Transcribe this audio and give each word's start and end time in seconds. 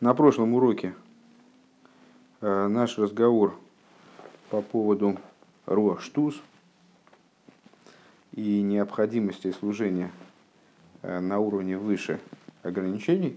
На 0.00 0.14
прошлом 0.14 0.54
уроке 0.54 0.94
э, 2.40 2.68
наш 2.68 2.96
разговор 2.96 3.54
по 4.48 4.62
поводу 4.62 5.18
Руаштуз 5.66 6.40
и 8.32 8.62
необходимости 8.62 9.52
служения 9.52 10.10
э, 11.02 11.20
на 11.20 11.38
уровне 11.38 11.76
выше 11.76 12.18
ограничений, 12.62 13.36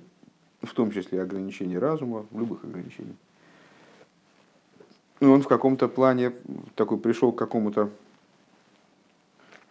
в 0.61 0.73
том 0.73 0.91
числе 0.91 1.21
ограничений 1.21 1.77
разума, 1.77 2.25
любых 2.31 2.63
ограничений. 2.63 3.17
Ну, 5.19 5.33
он 5.33 5.41
в 5.41 5.49
каком-то 5.49 5.89
плане 5.89 6.31
такой 6.75 6.97
пришел 6.97 7.33
к 7.33 7.37
какому-то 7.37 7.89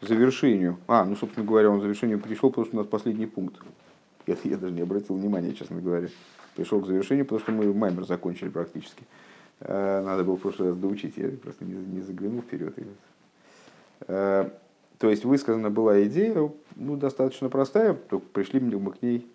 завершению. 0.03 0.77
А, 0.87 1.07
ну, 1.07 1.17
собственно 1.17 1.47
говоря, 1.47 1.71
он 1.71 1.79
к 1.79 1.83
завершению 1.85 2.21
пришел, 2.21 2.51
потому 2.51 2.67
что 2.67 2.77
у 2.77 2.81
нас 2.81 2.87
последний 2.87 3.27
пункт. 3.27 3.63
Я, 4.27 4.36
я 4.45 4.57
даже 4.57 4.73
не 4.73 4.82
обратил 4.82 5.16
внимания, 5.16 5.52
честно 5.52 5.80
говоря 5.80 6.09
пришел 6.54 6.80
к 6.80 6.86
завершению, 6.86 7.25
потому 7.25 7.41
что 7.41 7.52
мы 7.52 7.72
маймер 7.72 8.04
закончили 8.04 8.48
практически. 8.48 9.04
Э, 9.61 10.03
надо 10.04 10.25
было 10.25 10.36
в 10.36 10.40
прошлый 10.40 10.71
раз 10.71 10.79
доучить, 10.79 11.17
я 11.17 11.29
просто 11.29 11.64
не, 11.64 11.75
не 11.75 12.00
заглянул 12.00 12.43
вперед. 12.43 12.75
Э, 14.08 14.50
то 14.99 15.11
есть 15.11 15.25
высказана 15.25 15.71
была 15.71 16.04
идея, 16.04 16.50
ну, 16.77 16.96
достаточно 16.96 17.49
простая, 17.49 17.94
только 17.94 18.27
пришли 18.32 18.61
мы 18.61 18.93
к 18.93 19.03
ней, 19.03 19.27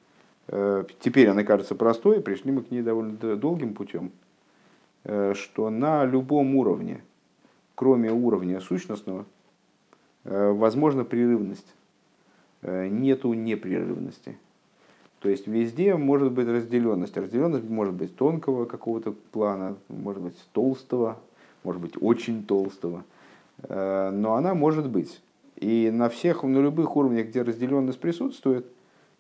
э, 0.47 0.85
теперь 0.99 1.27
она 1.27 1.43
кажется 1.43 1.75
простой, 1.75 2.21
пришли 2.21 2.51
мы 2.51 2.63
к 2.63 2.71
ней 2.71 2.81
довольно 2.81 3.35
долгим 3.35 3.73
путем, 3.73 4.11
что 5.03 5.69
на 5.69 6.03
любом 6.03 6.55
уровне, 6.57 7.01
кроме 7.75 8.11
уровня 8.11 8.59
сущностного, 8.59 9.25
возможна 10.25 11.05
прерывность, 11.05 11.73
нету 12.61 13.31
непрерывности. 13.31 14.37
То 15.19 15.29
есть 15.29 15.47
везде 15.47 15.95
может 15.95 16.31
быть 16.31 16.47
разделенность. 16.47 17.17
Разделенность 17.17 17.69
может 17.69 17.93
быть 17.93 18.15
тонкого 18.15 18.65
какого-то 18.65 19.13
плана, 19.31 19.75
может 19.89 20.21
быть 20.21 20.37
толстого, 20.53 21.17
может 21.63 21.81
быть 21.81 21.93
очень 21.99 22.43
толстого. 22.45 23.03
Э, 23.63 24.11
но 24.11 24.35
она 24.35 24.53
может 24.53 24.89
быть. 24.89 25.21
И 25.55 25.89
на 25.91 26.09
всех, 26.09 26.43
на 26.43 26.59
любых 26.59 26.95
уровнях, 26.95 27.27
где 27.27 27.41
разделенность 27.41 27.99
присутствует, 27.99 28.67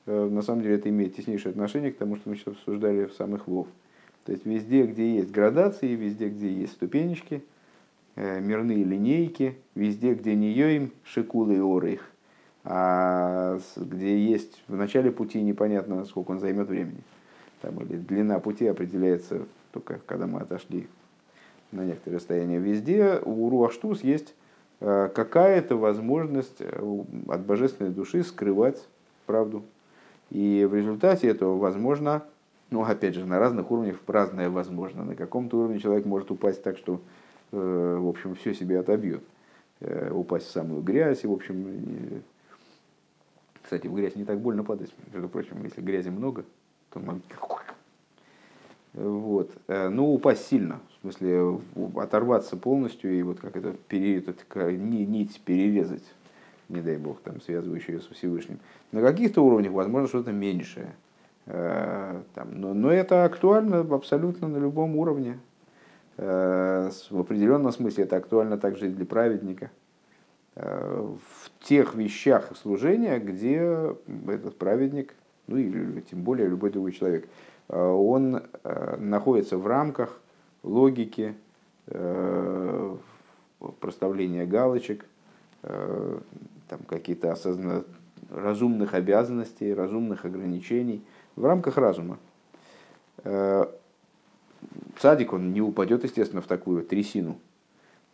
э, 0.05 0.29
на 0.29 0.43
самом 0.43 0.61
деле 0.61 0.75
это 0.75 0.89
имеет 0.89 1.15
теснейшее 1.15 1.51
отношение 1.51 1.91
к 1.91 1.97
тому, 1.97 2.15
что 2.15 2.29
мы 2.29 2.35
сейчас 2.35 2.53
обсуждали 2.53 3.05
в 3.05 3.13
самых 3.13 3.47
вов. 3.47 3.67
То 4.25 4.33
есть 4.33 4.45
везде, 4.45 4.85
где 4.85 5.15
есть 5.15 5.31
градации, 5.31 5.95
везде, 5.95 6.29
где 6.29 6.51
есть 6.51 6.73
ступенечки, 6.73 7.43
э, 8.15 8.39
мирные 8.39 8.83
линейки, 8.83 9.55
везде, 9.73 10.13
где 10.13 10.35
не 10.35 10.51
йоим, 10.51 10.91
шикулы 11.03 11.55
и 11.55 11.59
орейх, 11.59 12.01
а 12.01 12.16
где 12.67 14.19
есть 14.19 14.61
в 14.67 14.75
начале 14.75 15.09
пути 15.09 15.41
непонятно, 15.41 16.03
сколько 16.03 16.31
он 16.31 16.39
займет 16.39 16.67
времени. 16.67 17.01
Там, 17.61 17.79
или 17.79 17.97
длина 17.97 18.39
пути 18.39 18.67
определяется 18.67 19.45
только 19.71 19.99
когда 20.05 20.27
мы 20.27 20.41
отошли 20.41 20.87
на 21.71 21.85
некоторое 21.85 22.17
расстояние. 22.17 22.59
Везде 22.59 23.19
у 23.23 23.49
Руаштус 23.49 24.03
есть 24.03 24.33
э, 24.79 25.09
какая-то 25.13 25.75
возможность 25.75 26.57
э, 26.59 27.03
от 27.27 27.45
божественной 27.45 27.91
души 27.91 28.23
скрывать 28.23 28.87
правду. 29.25 29.63
И 30.29 30.67
в 30.69 30.75
результате 30.75 31.27
этого 31.27 31.57
возможно, 31.57 32.23
ну 32.69 32.83
опять 32.83 33.15
же, 33.15 33.25
на 33.25 33.39
разных 33.39 33.71
уровнях 33.71 33.97
разное 34.07 34.49
возможно. 34.49 35.03
На 35.03 35.15
каком-то 35.15 35.57
уровне 35.57 35.79
человек 35.79 36.05
может 36.05 36.31
упасть 36.31 36.63
так, 36.63 36.77
что, 36.77 37.01
э, 37.51 37.97
в 37.99 38.07
общем, 38.07 38.35
все 38.35 38.53
себе 38.53 38.79
отобьет. 38.79 39.23
Упасть 40.09 40.47
в 40.47 40.51
самую 40.51 40.81
грязь, 40.81 41.23
и, 41.23 41.27
в 41.27 41.31
общем, 41.31 42.23
кстати, 43.67 43.87
в 43.87 43.93
грязь 43.93 44.15
не 44.15 44.23
так 44.23 44.39
больно 44.39 44.63
падать, 44.63 44.95
между 45.11 45.27
прочим, 45.27 45.61
если 45.65 45.81
грязи 45.81 46.07
много, 46.07 46.45
то 46.89 47.01
вот. 48.93 49.51
Э, 49.67 49.89
ну, 49.89 50.13
упасть 50.13 50.47
сильно, 50.47 50.79
в 50.97 51.01
смысле 51.01 51.59
оторваться 51.97 52.55
полностью 52.55 53.13
и 53.13 53.21
вот 53.23 53.41
как 53.41 53.57
это, 53.57 53.75
пере, 53.89 54.19
это 54.19 54.71
нить 54.71 55.41
перерезать, 55.43 56.05
не 56.69 56.79
дай 56.79 56.95
бог, 56.95 57.19
там, 57.19 57.41
связывающую 57.41 57.99
со 57.99 58.13
Всевышним. 58.13 58.59
На 58.93 59.01
каких-то 59.01 59.43
уровнях, 59.43 59.73
возможно, 59.73 60.07
что-то 60.07 60.31
меньшее. 60.31 60.95
Э, 61.45 62.21
там, 62.35 62.61
но, 62.61 62.73
но 62.73 62.89
это 62.89 63.25
актуально 63.25 63.81
абсолютно 63.81 64.47
на 64.47 64.57
любом 64.59 64.95
уровне. 64.95 65.39
Э, 66.15 66.89
в 67.09 67.19
определенном 67.19 67.73
смысле 67.73 68.05
это 68.05 68.15
актуально 68.15 68.57
также 68.57 68.87
и 68.87 68.91
для 68.91 69.05
праведника– 69.05 69.71
в 70.57 71.51
тех 71.61 71.93
вещах 71.93 72.57
служения, 72.57 73.19
где 73.19 73.95
этот 74.27 74.57
праведник, 74.57 75.13
ну 75.45 75.57
или 75.57 76.01
тем 76.01 76.23
более 76.23 76.47
любой 76.47 76.71
другой 76.71 76.93
человек, 76.93 77.27
э, 77.69 77.79
он 77.79 78.41
э, 78.63 78.97
находится 78.97 79.57
в 79.57 79.67
рамках 79.67 80.19
логики 80.63 81.35
э, 81.87 82.95
проставления 83.79 84.45
галочек, 84.45 85.05
там 85.61 86.79
какие-то 86.87 87.31
осозна... 87.31 87.83
разумных 88.29 88.93
обязанностей, 88.93 89.73
разумных 89.73 90.23
ограничений 90.23 91.03
в 91.35 91.43
рамках 91.43 91.77
разума. 91.77 92.19
Садик, 94.99 95.33
он 95.33 95.51
не 95.51 95.61
упадет, 95.61 96.03
естественно, 96.03 96.41
в 96.41 96.47
такую 96.47 96.83
трясину, 96.83 97.37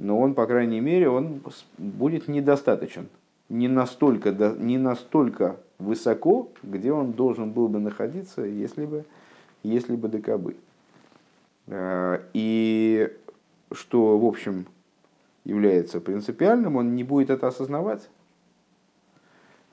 но 0.03 0.19
он, 0.19 0.35
по 0.35 0.45
крайней 0.45 0.81
мере, 0.81 1.09
он 1.09 1.41
будет 1.77 2.27
недостаточен. 2.27 3.07
Не 3.47 3.69
настолько, 3.69 4.31
не 4.31 4.77
настолько 4.77 5.55
высоко, 5.79 6.49
где 6.61 6.91
он 6.91 7.13
должен 7.13 7.51
был 7.51 7.69
бы 7.69 7.79
находиться, 7.79 8.41
если 8.41 8.85
бы, 8.85 9.05
если 9.63 9.95
бы 9.95 10.09
ДКБ. 10.09 10.55
А, 11.67 12.21
и 12.33 13.15
что, 13.71 14.17
в 14.19 14.25
общем, 14.25 14.65
является 15.45 16.01
принципиальным, 16.01 16.75
он 16.75 16.95
не 16.95 17.05
будет 17.05 17.29
это 17.29 17.47
осознавать. 17.47 18.09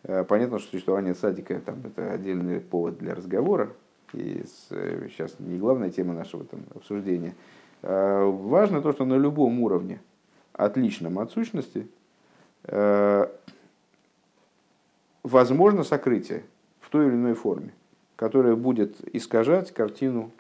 А, 0.05 0.23
понятно, 0.23 0.61
что 0.61 0.71
существование 0.71 1.17
садика 1.17 1.59
там, 1.59 1.79
это 1.85 2.13
отдельный 2.13 2.61
повод 2.61 2.99
для 2.99 3.17
разговора. 3.17 3.71
И 4.13 4.45
сейчас 4.69 5.35
не 5.41 5.59
главная 5.59 5.91
тема 5.91 6.15
нашего 6.15 6.45
там, 6.45 6.61
обсуждения. 6.73 7.35
А, 7.83 8.31
важно 8.31 8.81
то, 8.81 8.93
что 8.93 9.05
на 9.05 9.15
любом 9.15 9.61
уровне– 9.61 9.99
отличном 10.65 11.19
от 11.19 11.33
сущности, 11.33 11.87
э, 12.65 13.27
возможно 15.23 15.85
сокрытие 15.85 16.43
в 16.81 16.91
той 16.91 17.07
или 17.07 17.15
иной 17.15 17.35
форме, 17.35 17.73
которое 18.17 18.57
будет 18.57 18.97
искажать 19.15 19.73
картину 19.73 20.31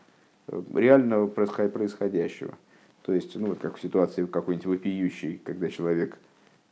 э, 0.49 0.63
реального 0.75 1.27
происходящего. 1.27 2.55
То 3.03 3.13
есть, 3.13 3.35
ну, 3.37 3.55
как 3.55 3.77
в 3.77 3.83
ситуации 3.83 4.27
какой-нибудь 4.27 4.67
вопиющей, 4.67 5.41
когда 5.45 5.69
человек 5.69 6.19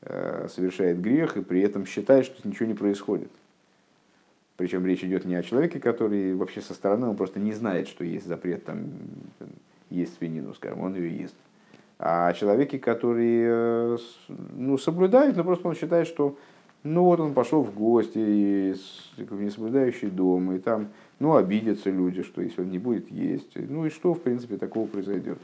э, 0.03 0.47
совершает 0.49 1.01
грех 1.01 1.37
и 1.37 1.43
при 1.43 1.61
этом 1.63 1.87
считает, 1.87 2.27
что 2.27 2.47
ничего 2.47 2.67
не 2.67 2.75
происходит. 2.75 3.31
Причем 4.57 4.85
речь 4.85 5.05
идет 5.05 5.25
не 5.25 5.37
о 5.37 5.43
человеке, 5.43 5.79
который 5.79 6.35
вообще 6.35 6.61
со 6.61 6.75
стороны, 6.75 7.07
он 7.07 7.17
просто 7.17 7.39
не 7.39 7.53
знает, 7.53 7.89
что 7.89 8.05
есть 8.05 8.27
запрет 8.27 8.65
там 8.65 8.91
есть 9.89 10.17
свинину, 10.19 10.53
скажем, 10.55 10.81
он 10.81 10.95
ее 10.95 11.17
ест 11.23 11.35
а 11.99 12.33
человеки, 12.33 12.79
которые 12.79 13.49
э, 13.51 13.97
ну, 14.57 14.79
соблюдают, 14.79 15.37
но 15.37 15.43
просто 15.43 15.69
он 15.69 15.75
считает, 15.75 16.07
что 16.07 16.37
ну 16.85 17.05
вот 17.05 17.19
он 17.19 17.35
пошел 17.35 17.63
в 17.63 17.75
гости 17.75 18.75
в 19.17 19.43
несоблюдающий 19.43 20.11
дом, 20.11 20.53
и 20.53 20.59
там, 20.61 20.89
ну, 21.19 21.35
обидятся 21.35 21.91
люди, 21.91 22.23
что 22.23 22.41
если 22.41 22.63
он 22.63 22.71
не 22.71 22.79
будет 22.79 23.11
есть. 23.11 23.57
Ну 23.57 23.87
и 23.87 23.91
что, 23.91 24.15
в 24.15 24.21
принципе, 24.21 24.57
такого 24.57 24.87
произойдет? 24.87 25.39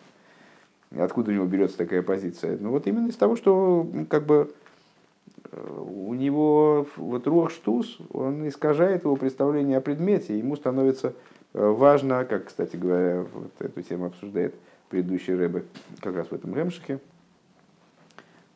Откуда 0.96 1.32
у 1.32 1.34
него 1.34 1.46
берется 1.46 1.76
такая 1.76 2.02
позиция? 2.02 2.56
Ну 2.60 2.70
вот 2.70 2.86
именно 2.86 3.08
из 3.08 3.16
того, 3.16 3.34
что 3.34 3.88
как 4.08 4.26
бы 4.26 4.54
э, 5.50 5.80
у 5.80 6.14
него 6.14 6.86
вот 6.96 7.26
рух 7.26 7.50
штус, 7.50 7.98
он 8.12 8.46
искажает 8.46 9.02
его 9.02 9.16
представление 9.16 9.78
о 9.78 9.80
предмете, 9.80 10.38
ему 10.38 10.54
становится 10.54 11.14
э, 11.52 11.66
важно, 11.66 12.24
как, 12.24 12.46
кстати 12.46 12.76
говоря, 12.76 13.26
вот 13.34 13.50
эту 13.58 13.82
тему 13.82 14.06
обсуждает 14.06 14.54
предыдущий 14.94 15.34
Рэбе 15.34 15.64
как 16.00 16.14
раз 16.14 16.28
в 16.28 16.32
этом 16.32 16.54
Ремшихе, 16.54 17.00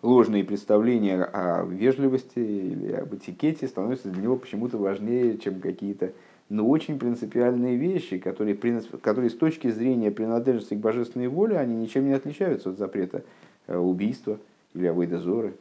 ложные 0.03 0.45
представления 0.45 1.25
о 1.25 1.65
вежливости 1.65 2.39
или 2.39 2.93
об 2.93 3.13
этикете 3.13 3.67
становятся 3.67 4.09
для 4.09 4.23
него 4.23 4.37
почему-то 4.37 4.79
важнее, 4.79 5.37
чем 5.39 5.61
какие-то 5.61 6.13
но 6.49 6.63
ну, 6.63 6.71
очень 6.71 6.99
принципиальные 6.99 7.77
вещи, 7.77 8.17
которые, 8.17 8.57
которые 9.03 9.29
с 9.29 9.35
точки 9.35 9.69
зрения 9.71 10.11
принадлежности 10.11 10.75
к 10.75 10.79
божественной 10.79 11.29
воле, 11.29 11.59
они 11.59 11.77
ничем 11.77 12.07
не 12.07 12.15
отличаются 12.15 12.71
от 12.71 12.79
запрета 12.79 13.23
э, 13.67 13.77
убийства 13.77 14.39
или 14.73 14.87
авойдозоры. 14.87 15.55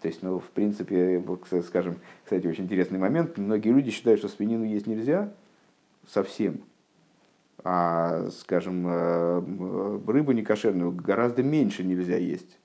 То 0.00 0.08
есть, 0.08 0.20
ну, 0.22 0.40
в 0.40 0.50
принципе, 0.50 1.22
скажем, 1.64 1.94
кстати, 2.24 2.44
очень 2.48 2.64
интересный 2.64 2.98
момент. 2.98 3.38
Многие 3.38 3.68
люди 3.68 3.92
считают, 3.92 4.18
что 4.18 4.28
свинину 4.28 4.64
есть 4.64 4.88
нельзя 4.88 5.32
совсем, 6.08 6.62
а, 7.64 8.28
скажем, 8.30 8.86
э, 8.88 9.42
рыбу 10.06 10.32
некошерную 10.32 10.92
гораздо 10.92 11.42
меньше 11.42 11.84
нельзя 11.84 12.16
есть. 12.16 12.58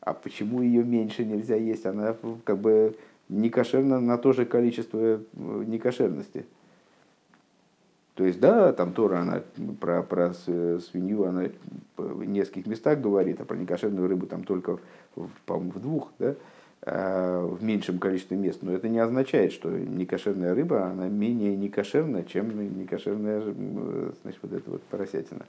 А 0.00 0.14
почему 0.14 0.62
ее 0.62 0.82
меньше 0.82 1.24
нельзя 1.24 1.56
есть? 1.56 1.84
Она 1.84 2.16
как 2.44 2.58
бы 2.58 2.96
не 3.28 3.50
кошерна 3.50 4.00
на 4.00 4.16
то 4.16 4.32
же 4.32 4.46
количество 4.46 4.98
э, 4.98 5.18
некошерности. 5.34 6.46
То 8.14 8.24
есть, 8.24 8.40
да, 8.40 8.72
там 8.72 8.92
Тора, 8.92 9.20
она 9.20 9.42
про, 9.80 10.02
про 10.02 10.34
свинью, 10.34 11.24
она 11.24 11.44
в 11.96 12.24
нескольких 12.24 12.66
местах 12.66 13.00
говорит, 13.00 13.40
а 13.40 13.44
про 13.44 13.56
некошерную 13.56 14.08
рыбу 14.08 14.26
там 14.26 14.44
только, 14.44 14.78
по-моему, 15.46 15.70
в 15.72 15.80
двух, 15.80 16.12
да, 16.18 16.34
в 16.82 17.58
меньшем 17.60 17.98
количестве 17.98 18.36
мест. 18.36 18.60
Но 18.62 18.72
это 18.72 18.88
не 18.88 18.98
означает, 18.98 19.52
что 19.52 19.68
некошерная 19.68 20.54
рыба, 20.54 20.86
она 20.86 21.08
менее 21.08 21.54
некошерная, 21.56 22.22
чем 22.22 22.78
некошерная, 22.78 23.42
значит, 24.22 24.40
вот 24.42 24.52
эта 24.52 24.70
вот 24.70 24.82
поросятина. 24.84 25.44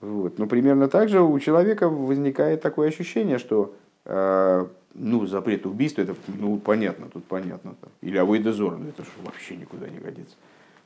Вот. 0.00 0.38
Но 0.38 0.46
примерно 0.46 0.88
так 0.88 1.08
же 1.08 1.20
у 1.20 1.38
человека 1.38 1.88
возникает 1.88 2.62
такое 2.62 2.88
ощущение, 2.88 3.38
что 3.38 3.74
а, 4.04 4.68
ну, 4.94 5.26
запрет 5.26 5.66
убийства, 5.66 6.02
это 6.02 6.14
ну, 6.28 6.58
понятно, 6.58 7.08
тут 7.12 7.24
понятно. 7.24 7.74
Там. 7.80 7.90
Или 8.00 8.16
авойдозор, 8.16 8.78
ну, 8.78 8.88
это 8.88 9.02
же 9.02 9.10
вообще 9.24 9.56
никуда 9.56 9.88
не 9.88 9.98
годится. 9.98 10.36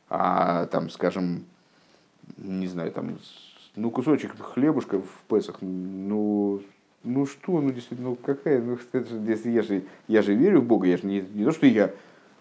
А 0.09 0.67
там, 0.67 0.91
скажем, 0.91 1.45
не 2.37 2.67
знаю, 2.67 2.93
там, 2.93 3.19
ну, 3.77 3.91
кусочек 3.91 4.37
хлебушка 4.41 5.01
в 5.01 5.23
Песах, 5.29 5.59
ну, 5.61 6.63
ну 7.05 7.27
что, 7.27 7.61
ну 7.61 7.71
действительно, 7.71 8.11
ну 8.11 8.17
какая, 8.17 8.61
ну 8.61 8.79
это 8.93 9.09
же, 9.09 9.17
если 9.27 9.51
я 9.51 9.63
же, 9.63 9.83
я 10.09 10.23
же 10.23 10.35
верю 10.35 10.61
в 10.61 10.65
Бога, 10.65 10.87
я 10.87 10.97
же 10.97 11.07
не, 11.07 11.21
не 11.21 11.45
то, 11.45 11.53
что 11.53 11.67
я 11.67 11.91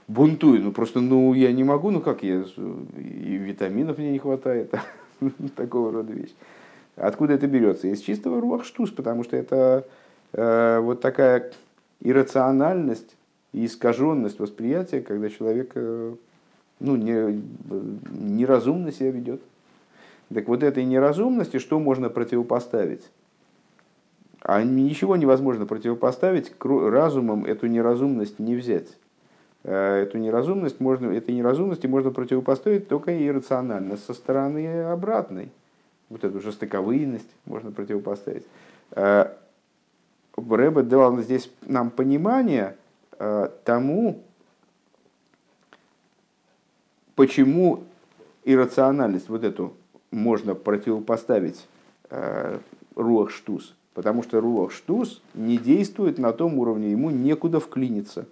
бунтую, 0.07 0.61
ну 0.61 0.71
просто, 0.71 0.99
ну 0.99 1.33
я 1.33 1.51
не 1.51 1.63
могу, 1.63 1.91
ну 1.91 2.01
как 2.01 2.23
я, 2.23 2.43
и 2.97 3.37
витаминов 3.37 3.97
мне 3.97 4.11
не 4.11 4.19
хватает, 4.19 4.73
такого 5.55 5.91
рода 5.91 6.13
вещь. 6.13 6.33
Откуда 6.95 7.33
это 7.33 7.47
берется? 7.47 7.87
Из 7.87 8.01
чистого 8.01 8.41
руахштус, 8.41 8.91
потому 8.91 9.23
что 9.23 9.37
это 9.37 9.87
э, 10.33 10.79
вот 10.79 10.99
такая 10.99 11.51
иррациональность 12.01 13.15
и 13.53 13.65
искаженность 13.65 14.39
восприятия, 14.39 14.99
когда 14.99 15.29
человек 15.29 15.71
э, 15.75 16.13
ну, 16.79 16.95
не, 16.95 17.41
неразумно 18.11 18.91
себя 18.91 19.11
ведет. 19.11 19.41
Так 20.33 20.47
вот 20.47 20.63
этой 20.63 20.83
неразумности 20.83 21.57
что 21.57 21.79
можно 21.79 22.09
противопоставить? 22.09 23.03
А 24.41 24.63
ничего 24.63 25.17
невозможно 25.17 25.65
противопоставить, 25.65 26.53
разумом 26.59 27.45
эту 27.45 27.67
неразумность 27.67 28.39
не 28.39 28.55
взять. 28.55 28.87
Э, 29.63 30.03
эту 30.03 30.17
неразумность 30.17 30.79
можно, 30.79 31.11
этой 31.11 31.35
неразумности 31.35 31.87
можно 31.87 32.11
противопоставить 32.11 32.87
только 32.87 33.27
иррационально, 33.27 33.97
со 33.97 34.13
стороны 34.13 34.83
обратной. 34.83 35.51
Вот 36.09 36.23
эту 36.23 36.39
жестоковыйность 36.39 37.29
можно 37.45 37.71
противопоставить. 37.71 38.45
Э, 38.91 39.33
Рэбе 40.37 40.83
дал 40.83 41.17
здесь 41.19 41.51
нам 41.63 41.91
понимание 41.91 42.77
э, 43.17 43.49
тому, 43.65 44.23
почему 47.15 47.83
иррациональность 48.45 49.27
вот 49.27 49.43
эту 49.43 49.73
можно 50.11 50.55
противопоставить 50.55 51.67
руах 52.95 53.29
штус. 53.29 53.75
Потому 53.99 54.23
что 54.23 54.39
руах 54.39 54.71
штус 54.71 55.21
не 55.33 55.57
действует 55.57 56.19
на 56.19 56.31
том 56.31 56.57
уровне, 56.57 56.89
ему 56.89 57.09
некуда 57.09 57.59
вклиниться. 57.59 58.27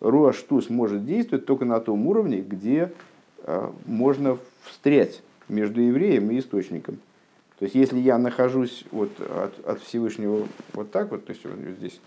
Руах 0.00 0.34
штус 0.34 0.70
может 0.70 1.04
действовать 1.04 1.44
только 1.44 1.66
на 1.66 1.78
том 1.78 2.06
уровне, 2.06 2.40
где 2.40 2.90
э, 3.42 3.70
можно 3.84 4.38
встрять 4.62 5.20
между 5.46 5.82
евреем 5.82 6.30
и 6.30 6.38
источником. 6.38 6.96
То 7.58 7.66
есть, 7.66 7.74
если 7.74 7.98
я 7.98 8.16
нахожусь 8.16 8.86
вот 8.92 9.10
от, 9.20 9.68
от 9.68 9.82
Всевышнего 9.82 10.48
вот 10.72 10.90
так 10.90 11.10
вот, 11.10 11.26
то 11.26 11.32
есть 11.32 11.44
вот 11.44 11.58
здесь 11.76 12.00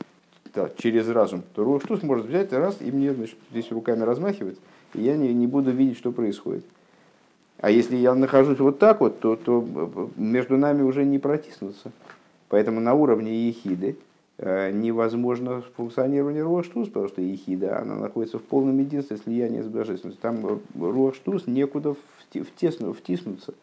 да, 0.56 0.72
через 0.76 1.08
разум, 1.08 1.44
то 1.54 1.64
руах 1.64 1.84
штус 1.84 2.02
может 2.02 2.26
взять 2.26 2.52
раз 2.52 2.78
и 2.80 2.92
мне 2.92 3.14
значит, 3.14 3.38
здесь 3.52 3.72
руками 3.72 4.02
размахивать, 4.02 4.58
и 4.96 5.02
я 5.02 5.16
не, 5.16 5.32
не 5.36 5.46
буду 5.46 5.70
видеть, 5.70 6.00
что 6.00 6.12
происходит. 6.12 6.66
А 7.60 7.70
если 7.70 7.96
я 7.96 8.16
нахожусь 8.16 8.58
вот 8.58 8.80
так 8.80 9.02
вот, 9.02 9.20
то, 9.20 9.36
то 9.36 10.10
между 10.16 10.58
нами 10.58 10.82
уже 10.82 11.06
не 11.06 11.20
протиснуться. 11.20 11.92
Поэтому 12.50 12.80
на 12.80 12.94
уровне 12.94 13.48
ехиды 13.48 13.98
э, 14.38 14.72
невозможно 14.72 15.64
функционирование 15.76 16.44
руаштус, 16.44 16.88
потому 16.88 17.08
что 17.10 17.22
ехида 17.22 17.80
она 17.80 17.96
находится 17.96 18.40
в 18.40 18.44
полном 18.44 18.78
единстве 18.80 19.18
слияния 19.18 19.64
с 19.64 19.68
божественностью. 19.68 20.22
Там 20.22 20.62
руаштус 20.80 21.48
некуда 21.48 21.96
втесно, 22.30 22.94
втиснуться. 22.94 23.54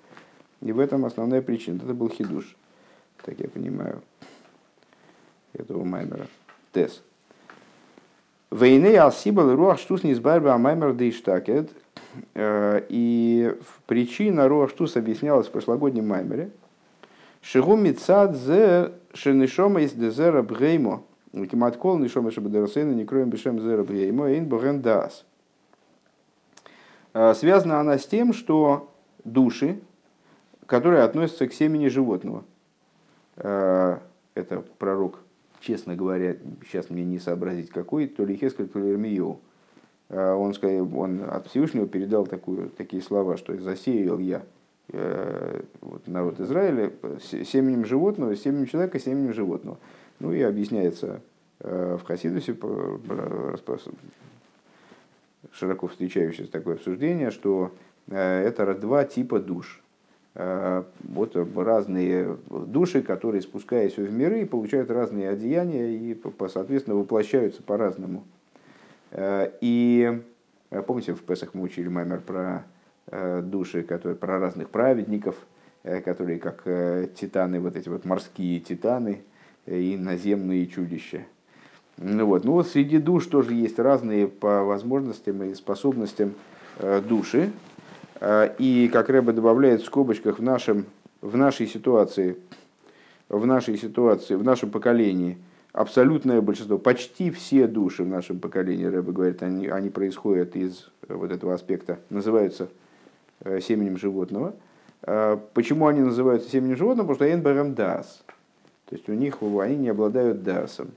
И 0.61 0.73
в 0.73 0.79
этом 0.79 1.05
основная 1.05 1.43
причина. 1.43 1.77
Это 1.77 1.95
был 1.95 2.09
хидуш, 2.09 2.57
так 3.23 3.39
я 3.39 3.49
понимаю, 3.49 4.03
этого 5.53 5.85
маймера. 5.85 6.27
Тес. 6.73 7.03
Вейне 8.51 9.01
алсибал 9.01 9.55
руах 9.55 9.79
штус 9.79 10.05
не 10.05 10.13
избавил 10.13 10.57
маймер 10.59 10.93
дейштакет. 10.93 11.71
Э, 12.35 12.83
и 12.89 13.57
причина 13.87 14.47
руах 14.47 14.71
штус 14.71 14.97
объяснялась 14.97 15.47
в 15.47 15.51
прошлогоднем 15.51 16.07
маймере– 16.07 16.51
Шигу 17.45 17.77
мицад 17.77 18.35
зе 18.37 18.93
шенишома 19.13 19.83
из 19.83 19.93
дезера 19.93 20.43
бгеймо. 20.43 21.03
Кимат 21.51 21.77
кол 21.77 21.99
нишома 21.99 22.31
шабадерсейна 22.31 22.93
не 22.93 23.05
кроем 23.05 23.29
бешем 23.29 23.61
зера 23.61 23.85
бгеймо 23.85 24.31
эйн 24.31 24.49
боген 24.49 24.81
дас. 24.81 25.27
А, 27.13 27.35
связана 27.35 27.81
она 27.81 27.99
с 27.99 28.07
тем, 28.07 28.33
что 28.33 28.91
души, 29.25 29.81
которые 30.65 31.03
относятся 31.03 31.47
к 31.47 31.53
семени 31.53 31.89
животного. 31.89 32.45
А, 33.37 34.01
это 34.35 34.65
пророк, 34.79 35.19
честно 35.61 35.95
говоря, 35.95 36.37
сейчас 36.67 36.89
мне 36.89 37.05
не 37.05 37.19
сообразить 37.19 37.69
какой, 37.69 38.07
то 38.07 38.25
ли 38.25 38.37
Хескель, 38.37 38.69
то 38.69 38.79
ли 38.79 38.89
Ирмиев. 38.89 39.37
А, 40.09 40.35
он, 40.35 40.55
он 40.97 41.25
от 41.29 41.49
Всевышнего 41.49 41.87
передал 41.87 42.27
такую, 42.27 42.71
такие 42.71 43.03
слова, 43.03 43.37
что 43.37 43.55
«засеял 43.59 44.19
я 44.19 44.43
вот, 44.93 46.07
народ 46.07 46.41
Израиля 46.41 46.93
семенем 47.21 47.85
животного, 47.85 48.37
семенем 48.37 48.67
человека, 48.67 48.99
семенем 48.99 49.33
животного. 49.33 49.79
Ну 50.21 50.33
и 50.33 50.43
объясняется 50.43 51.21
э, 51.61 51.99
в 52.01 52.05
Хасидусе 52.05 52.57
широко 55.53 55.87
встречающееся 55.89 56.51
такое 56.51 56.75
обсуждение, 56.75 57.31
что 57.31 57.73
э, 58.09 58.43
это 58.45 58.75
два 58.75 59.05
типа 59.05 59.41
душ. 59.41 59.81
Вот 60.35 61.37
разные 61.55 62.37
души, 62.49 63.03
которые, 63.03 63.41
спускаясь 63.41 63.97
в 63.97 64.13
миры, 64.13 64.45
получают 64.47 64.91
разные 64.91 65.29
одеяния 65.29 65.91
и, 65.91 66.21
соответственно, 66.53 66.97
воплощаются 66.97 67.63
по-разному. 67.63 68.25
И 69.17 70.21
помните, 70.89 71.15
в 71.15 71.23
Песах 71.23 71.55
мы 71.55 71.63
учили 71.63 71.87
мамер 71.87 72.21
про 72.21 72.65
Э, 72.65 72.74
души, 73.11 73.83
которые, 73.83 74.17
про 74.17 74.39
разных 74.39 74.71
праведников, 74.71 75.37
э, 75.83 76.01
которые 76.01 76.39
как 76.39 76.63
э, 76.65 77.09
титаны, 77.15 77.61
вот 77.61 77.77
эти 77.77 77.89
вот 77.89 78.05
морские 78.05 78.61
титаны 78.61 79.23
и 79.67 79.97
наземные 79.97 80.67
чудища. 80.67 81.25
Ну 81.99 82.27
вот, 82.27 82.45
ну 82.45 82.53
вот 82.53 82.69
среди 82.69 82.99
душ 82.99 83.27
тоже 83.27 83.55
есть 83.55 83.79
разные 83.79 84.27
по 84.27 84.65
возможностям 84.65 85.43
и 85.45 85.55
способностям 85.55 86.35
души. 87.09 87.53
И, 88.59 88.91
как 88.93 89.09
Рэба 89.09 89.33
добавляет 89.33 89.81
в 89.81 89.85
скобочках, 89.85 90.41
в, 90.41 90.43
нашем, 90.43 90.87
в 91.21 91.37
нашей 91.37 91.69
ситуации, 91.69 92.37
в 93.29 93.47
нашей 93.47 93.79
ситуации, 93.79 94.35
в 94.35 94.43
нашем 94.43 94.71
поколении, 94.71 95.39
абсолютное 95.73 96.41
большинство, 96.41 96.79
почти 96.79 97.31
все 97.31 97.69
души 97.69 98.03
в 98.03 98.09
нашем 98.09 98.41
поколении, 98.41 98.87
Рэба 98.87 99.13
говорит, 99.13 99.43
они, 99.45 99.69
они 99.69 99.89
происходят 99.89 100.57
из 100.57 100.91
вот 101.09 101.31
этого 101.31 101.55
аспекта, 101.55 102.01
называются 102.11 102.67
Э, 102.67 102.84
семенем 103.61 103.97
животного. 103.97 104.55
А 105.03 105.41
почему 105.53 105.87
они 105.87 106.01
называются 106.01 106.51
семенем 106.51 106.77
животного? 106.77 107.09
Потому 107.09 107.29
что 107.29 107.35
энберем 107.35 107.75
дас. 107.75 108.25
То 108.87 108.97
есть 108.97 109.09
у 109.09 109.13
них 109.13 109.39
они 109.43 109.77
не 109.77 109.89
обладают 109.89 110.43
дасом. 110.43 110.93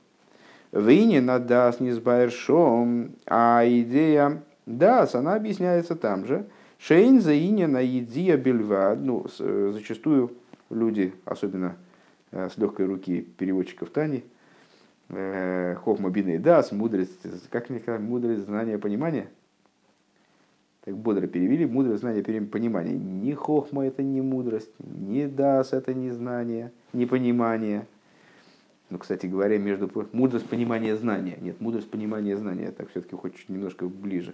Вине 0.71 1.21
на 1.21 1.39
дас 1.39 1.79
не 1.79 1.91
сбайршом, 1.91 3.11
а 3.25 3.63
идея 3.65 4.43
дас, 4.65 5.15
она 5.15 5.35
объясняется 5.35 5.95
там 5.95 6.25
же. 6.25 6.45
Шейн 6.77 7.21
за 7.21 7.37
ине 7.37 7.67
на 7.67 7.79
едия 7.79 8.37
бельва. 8.37 8.95
Ну, 8.95 9.25
э, 9.39 9.71
зачастую 9.73 10.33
люди, 10.69 11.13
особенно 11.25 11.75
э, 12.31 12.49
с 12.53 12.57
легкой 12.57 12.85
руки 12.85 13.21
переводчиков 13.21 13.89
Тани, 13.89 14.23
Хохма 15.09 16.09
бины 16.09 16.37
дас, 16.37 16.73
мудрость, 16.73 17.21
как 17.49 17.69
мне 17.69 17.79
сказать, 17.79 18.01
мудрость, 18.01 18.43
знание, 18.43 18.77
понимание– 18.77 19.29
так 20.87 20.95
бодро 20.95 21.27
перевели, 21.27 21.65
мудрость, 21.65 21.99
знание, 21.99 22.23
понимание. 22.23 22.97
Ни 22.97 23.33
хохма 23.33 23.85
это 23.85 24.01
не 24.01 24.21
мудрость, 24.21 24.71
ни 24.79 25.25
дас 25.25 25.73
это 25.73 25.93
не 25.93 26.11
знание, 26.11 26.71
не 26.93 27.05
понимание. 27.05 27.85
Ну, 28.89 28.97
кстати 28.97 29.25
говоря, 29.25 29.57
между 29.57 29.91
мудрость, 30.13 30.47
понимание, 30.47 30.95
знания. 30.95 31.37
Нет, 31.41 31.59
мудрость, 31.59 31.89
понимание, 31.89 32.37
знания. 32.37 32.71
Так 32.71 32.89
все-таки 32.91 33.17
хочешь 33.17 33.49
немножко 33.49 33.85
ближе. 33.85 34.33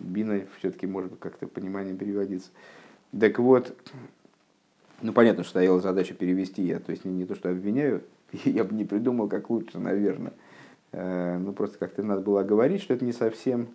Бина 0.00 0.40
все-таки 0.58 0.88
может 0.88 1.12
как-то 1.20 1.46
пониманием 1.46 1.96
переводиться. 1.96 2.50
Так 3.16 3.38
вот, 3.38 3.72
ну 5.02 5.12
понятно, 5.12 5.44
что 5.44 5.50
стояла 5.50 5.80
задача 5.80 6.14
перевести 6.14 6.64
я. 6.64 6.80
То 6.80 6.90
есть 6.90 7.04
не, 7.04 7.12
не 7.12 7.26
то, 7.26 7.36
что 7.36 7.48
обвиняю, 7.48 8.02
я 8.44 8.64
бы 8.64 8.74
не 8.74 8.84
придумал, 8.84 9.28
как 9.28 9.50
лучше, 9.50 9.78
наверное. 9.78 10.32
Э, 10.90 11.38
ну 11.38 11.52
просто 11.52 11.78
как-то 11.78 12.02
надо 12.02 12.22
было 12.22 12.42
говорить, 12.42 12.82
что 12.82 12.92
это 12.92 13.04
не 13.04 13.12
совсем 13.12 13.68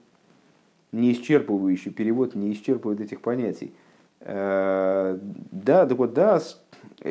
не 0.92 1.12
исчерпывающий 1.12 1.92
перевод 1.92 2.36
не 2.36 2.52
исчерпывает 2.54 3.02
этих 3.02 3.22
понятий. 3.22 3.74
Да, 4.20 5.18
так 5.62 5.98
вот, 5.98 6.14
да, 6.14 6.42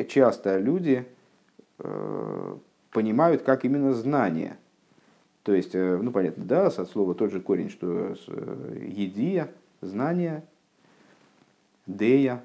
часто 0.09 0.59
люди 0.59 1.05
понимают 2.91 3.43
как 3.43 3.65
именно 3.65 3.93
знание. 3.93 4.57
То 5.43 5.53
есть, 5.53 5.73
ну 5.73 6.11
понятно, 6.11 6.43
да, 6.43 6.67
от 6.67 6.89
слова 6.89 7.15
тот 7.15 7.31
же 7.31 7.39
корень, 7.39 7.69
что 7.69 8.15
едия, 8.75 9.49
знание, 9.81 10.43
дея, 11.85 12.43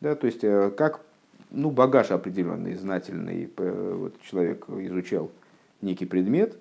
да, 0.00 0.14
то 0.14 0.26
есть 0.26 0.40
как 0.76 1.04
ну, 1.50 1.70
багаж 1.70 2.10
определенный, 2.10 2.74
знательный. 2.74 3.52
Вот 3.56 4.20
человек 4.22 4.66
изучал 4.68 5.30
некий 5.82 6.06
предмет, 6.06 6.56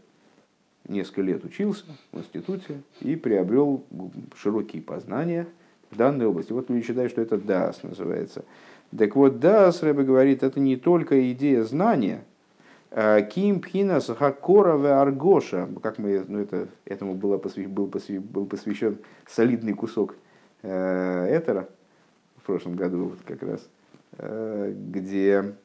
несколько 0.87 1.21
лет 1.21 1.43
учился 1.43 1.85
в 2.11 2.19
институте 2.19 2.81
и 2.99 3.15
приобрел 3.15 3.83
широкие 4.35 4.81
познания 4.81 5.47
в 5.89 5.97
данной 5.97 6.25
области. 6.25 6.53
Вот 6.53 6.69
люди 6.69 6.85
считают, 6.85 7.11
что 7.11 7.21
это 7.21 7.37
ДАС 7.37 7.83
называется. 7.83 8.45
Так 8.97 9.15
вот, 9.15 9.39
ДАС, 9.39 9.83
Рэбе 9.83 10.03
говорит, 10.03 10.43
это 10.43 10.59
не 10.59 10.75
только 10.75 11.31
идея 11.31 11.63
знания, 11.63 12.23
а 12.91 13.21
Ким 13.21 13.61
Пхинас 13.61 14.07
Хакора 14.07 15.01
Аргоша, 15.01 15.69
как 15.81 15.97
мы, 15.97 16.25
ну 16.27 16.39
это, 16.39 16.67
этому 16.85 17.15
было 17.15 17.37
посвящен, 17.37 17.71
был, 17.71 17.87
посвящен, 17.87 18.21
был 18.21 18.45
посвящен 18.45 18.97
солидный 19.27 19.73
кусок 19.73 20.15
э, 20.61 21.37
Этера 21.37 21.69
в 22.37 22.45
прошлом 22.45 22.75
году 22.75 23.05
вот 23.05 23.19
как 23.25 23.43
раз– 23.43 23.61
Э, 24.17 24.73
где 24.75 25.55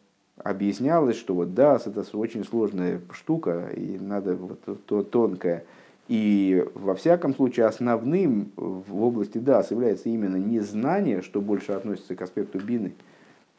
объяснялось, 0.42 1.16
что 1.16 1.34
вот 1.34 1.48
DAS 1.48 1.82
это 1.86 2.04
очень 2.16 2.44
сложная 2.44 3.00
штука, 3.12 3.68
и 3.74 3.98
надо 3.98 4.36
вот 4.36 4.60
то 4.86 5.02
тонкое. 5.02 5.64
И 6.08 6.64
во 6.74 6.94
всяком 6.94 7.34
случае 7.34 7.66
основным 7.66 8.52
в 8.56 9.02
области 9.02 9.38
DAS 9.38 9.68
является 9.70 10.08
именно 10.08 10.36
не 10.36 10.60
знание, 10.60 11.22
что 11.22 11.40
больше 11.40 11.72
относится 11.72 12.14
к 12.14 12.22
аспекту 12.22 12.60
бины, 12.60 12.92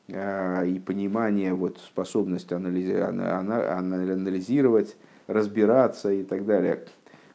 а, 0.10 0.64
и 0.64 0.80
понимание, 0.80 1.54
вот, 1.54 1.80
способность 1.80 2.54
анализировать, 2.54 4.96
разбираться 5.28 6.12
и 6.12 6.24
так 6.24 6.46
далее, 6.46 6.86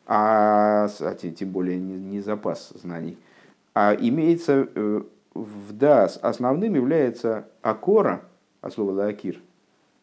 а, 0.06 0.88
а 1.00 1.14
тем 1.14 1.50
более 1.50 1.78
не, 1.78 1.94
не 1.94 2.22
запас 2.22 2.72
знаний, 2.74 3.18
а 3.74 3.94
имеется 3.94 4.66
э, 4.74 5.02
в 5.34 5.72
дас 5.74 6.18
основным 6.22 6.74
является 6.74 7.46
акора, 7.60 8.22
от 8.62 8.72
слова 8.72 8.92
лаакир, 8.92 9.40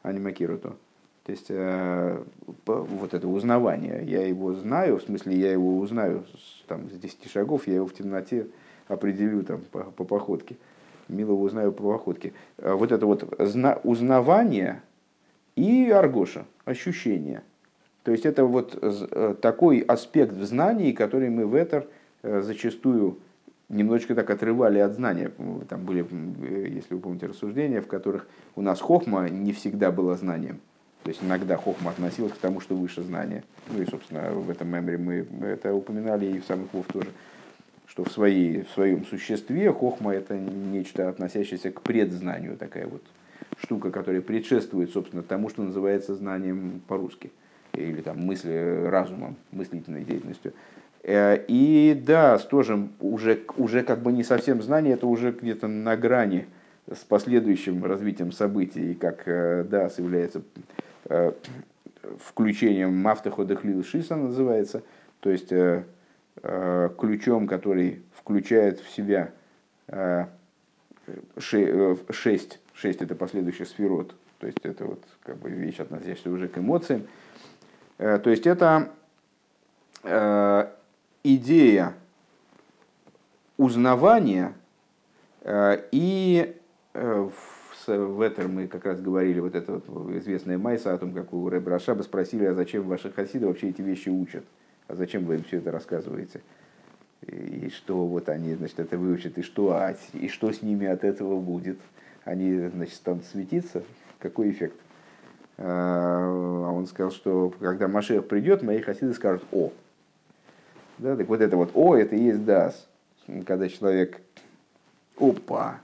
а 0.04 0.14
не 0.14 0.20
макирото. 0.20 0.76
То 1.24 1.32
есть 1.32 1.48
э, 1.50 2.24
вот 2.66 3.14
это 3.14 3.28
узнавание. 3.28 4.04
Я 4.06 4.26
его 4.28 4.54
знаю, 4.54 4.98
в 4.98 5.04
смысле 5.04 5.36
я 5.36 5.52
его 5.52 5.78
узнаю 5.78 6.26
там, 6.68 6.90
с 6.90 6.94
10 6.94 7.30
шагов, 7.30 7.68
я 7.68 7.76
его 7.76 7.88
в 7.88 7.94
темноте 7.94 8.48
определю 8.88 9.44
там, 9.44 9.62
по, 9.72 9.84
по 9.84 10.04
походке. 10.04 10.58
Милого 11.08 11.42
узнаю 11.42 11.72
по 11.72 11.84
походке. 11.84 12.34
А 12.58 12.76
вот 12.76 12.92
это 12.92 13.06
вот 13.06 13.32
зна- 13.40 13.80
узнавание 13.84 14.82
и 15.56 15.90
аргоша, 15.90 16.46
ощущение. 16.66 17.44
То 18.04 18.12
есть 18.12 18.26
это 18.26 18.46
вот 18.46 18.78
э, 18.82 19.36
такой 19.42 19.80
аспект 19.80 20.34
в 20.34 20.44
знании, 20.44 20.94
который 20.94 21.30
мы 21.30 21.46
в 21.46 21.54
это 21.54 21.88
э, 22.24 22.42
зачастую 22.42 23.20
немножечко 23.70 24.16
так 24.16 24.30
отрывали 24.30 24.80
от 24.80 24.94
знания. 24.94 25.32
Там 25.70 25.86
были, 25.86 26.06
если 26.70 26.96
вы 26.96 27.00
помните, 27.00 27.28
рассуждения, 27.28 27.82
в 27.82 27.88
которых 27.88 28.28
у 28.56 28.62
нас 28.62 28.82
хохма 28.82 29.30
не 29.30 29.54
всегда 29.54 29.92
было 29.92 30.16
знанием. 30.16 30.60
То 31.04 31.10
есть 31.10 31.24
иногда 31.24 31.56
хохма 31.56 31.92
относилась 31.92 32.34
к 32.34 32.38
тому, 32.38 32.60
что 32.60 32.76
выше 32.76 33.04
знания. 33.04 33.44
Ну 33.72 33.82
и, 33.82 33.86
собственно, 33.86 34.32
в 34.32 34.50
этом 34.50 34.68
меморе 34.68 34.98
мы 34.98 35.48
это 35.48 35.74
упоминали 35.74 36.26
и 36.26 36.40
в 36.40 36.46
самых 36.46 36.74
вов 36.74 36.86
тоже. 36.88 37.10
Что 37.88 38.04
в, 38.04 38.12
своей, 38.12 38.64
в 38.64 38.70
своем 38.72 39.06
существе 39.06 39.72
хохма 39.72 40.14
это 40.14 40.38
нечто, 40.38 41.10
относящееся 41.10 41.72
к 41.72 41.82
предзнанию, 41.82 42.58
такая 42.58 42.86
вот 42.86 43.02
штука, 43.58 43.92
которая 43.92 44.22
предшествует, 44.22 44.92
собственно, 44.92 45.24
тому, 45.24 45.50
что 45.50 45.64
называется 45.64 46.16
знанием 46.16 46.82
по-русски. 46.88 47.32
Или 47.74 48.02
там 48.02 48.20
мысли 48.20 48.86
разумом, 48.86 49.36
мыслительной 49.52 50.04
деятельностью. 50.04 50.54
Э, 51.04 51.44
и 51.48 52.00
да, 52.06 52.38
тоже 52.38 52.90
уже, 53.00 53.42
уже 53.58 53.84
как 53.84 54.00
бы 54.00 54.12
не 54.12 54.24
совсем 54.24 54.62
знание, 54.62 54.94
это 54.96 55.08
уже 55.08 55.32
где-то 55.32 55.68
на 55.68 55.96
грани 55.96 56.48
с 56.92 57.00
последующим 57.00 57.86
развитием 57.86 58.32
событий, 58.32 58.96
как 58.96 59.24
э, 59.26 59.64
да, 59.64 59.90
является 59.98 60.42
э, 61.06 61.32
включением 62.20 62.98
Мафтаходахлил 62.98 63.84
Шиса 63.84 64.16
называется, 64.16 64.84
то 65.20 65.30
есть 65.30 65.52
ключом, 66.98 67.48
который 67.48 68.02
включает 68.16 68.80
в 68.80 68.90
себя 68.90 69.32
шесть, 71.38 72.60
шесть 72.74 73.02
это 73.02 73.16
последующий 73.16 73.66
сферот, 73.66 74.16
то 74.38 74.48
есть 74.48 74.60
это 74.64 74.86
вот 74.86 75.04
как 75.24 75.36
бы 75.38 75.50
вещь, 75.50 75.82
относящаяся 75.82 76.30
уже 76.30 76.48
к 76.48 76.58
эмоциям. 76.58 77.06
То 77.98 78.30
есть 78.30 78.48
это 78.48 78.92
идея 81.36 81.94
узнавания 83.58 84.54
э, 85.42 85.84
и 85.92 86.56
э, 86.94 87.30
в 87.88 88.22
этом 88.22 88.54
мы 88.54 88.68
как 88.68 88.86
раз 88.86 89.02
говорили, 89.02 89.40
вот 89.40 89.56
это 89.56 89.82
вот 89.86 90.12
известная 90.16 90.58
Майса 90.58 90.94
о 90.94 90.98
том, 90.98 91.14
как 91.14 91.34
у 91.34 91.50
Рэб 91.50 91.68
Рашаба 91.68 92.04
спросили, 92.04 92.46
а 92.46 92.54
зачем 92.54 92.84
ваши 92.84 93.12
хасиды 93.12 93.48
вообще 93.48 93.70
эти 93.70 93.82
вещи 93.82 94.10
учат? 94.10 94.44
А 94.88 94.96
зачем 94.96 95.26
вы 95.26 95.36
им 95.36 95.44
все 95.44 95.58
это 95.58 95.72
рассказываете? 95.72 96.42
И 97.26 97.70
что 97.76 98.06
вот 98.06 98.30
они, 98.30 98.56
значит, 98.56 98.80
это 98.80 98.98
выучат, 98.98 99.38
и 99.38 99.42
что, 99.42 99.74
а, 99.74 99.96
и 100.14 100.28
что 100.28 100.52
с 100.52 100.62
ними 100.62 100.88
от 100.88 101.04
этого 101.04 101.40
будет? 101.40 101.80
Они, 102.24 102.68
значит, 102.68 102.96
станут 102.96 103.26
светиться? 103.26 103.84
Какой 104.20 104.52
эффект? 104.52 104.76
А 105.58 106.72
он 106.72 106.88
сказал, 106.88 107.12
что 107.12 107.54
когда 107.60 107.88
Машех 107.88 108.28
придет, 108.28 108.64
мои 108.64 108.80
хасиды 108.80 109.14
скажут, 109.14 109.44
о, 109.52 109.72
да, 111.00 111.16
так 111.16 111.28
вот 111.28 111.42
это 111.42 111.58
вот 111.58 111.72
«о» 111.74 111.96
это 111.96 112.16
и 112.16 112.24
есть 112.24 112.46
«дас». 112.46 112.88
Когда 113.46 113.68
человек 113.70 114.22
«опа», 115.18 115.80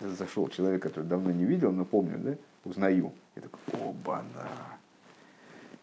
зашел 0.00 0.48
человек, 0.48 0.82
который 0.82 1.04
давно 1.04 1.30
не 1.30 1.44
видел, 1.44 1.72
но 1.72 1.84
помню, 1.84 2.18
да, 2.18 2.34
узнаю. 2.64 3.12
И 3.36 3.40
такой 3.40 3.60
«оба-на». 3.86 4.48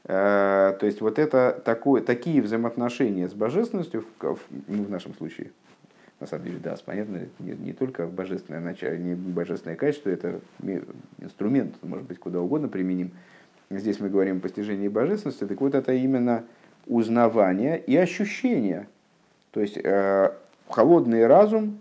А, 0.09 0.73
то 0.73 0.85
есть 0.85 1.01
вот 1.01 1.19
это 1.19 1.61
такое, 1.65 2.01
такие 2.01 2.41
взаимоотношения 2.41 3.27
с 3.27 3.33
божественностью, 3.33 4.05
в, 4.19 4.39
ну, 4.67 4.83
в 4.83 4.89
нашем 4.89 5.13
случае, 5.15 5.51
на 6.19 6.27
самом 6.27 6.45
деле, 6.45 6.59
да, 6.63 6.75
понятно, 6.85 7.21
не, 7.39 7.51
не 7.51 7.73
только 7.73 8.07
божественное 8.07 8.61
начало, 8.61 8.95
не 8.95 9.15
божественное 9.15 9.75
качество, 9.75 10.09
это 10.09 10.39
инструмент, 11.19 11.75
может 11.83 12.07
быть, 12.07 12.19
куда 12.19 12.39
угодно 12.39 12.69
применим. 12.69 13.11
Здесь 13.69 13.99
мы 13.99 14.09
говорим 14.09 14.37
о 14.37 14.39
постижении 14.39 14.87
божественности, 14.87 15.45
так 15.45 15.59
вот 15.59 15.75
это 15.75 15.91
именно 15.91 16.45
узнавания 16.87 17.75
и 17.75 17.95
ощущения. 17.95 18.87
То 19.51 19.61
есть 19.61 19.77
э, 19.81 20.31
холодный 20.69 21.25
разум, 21.27 21.79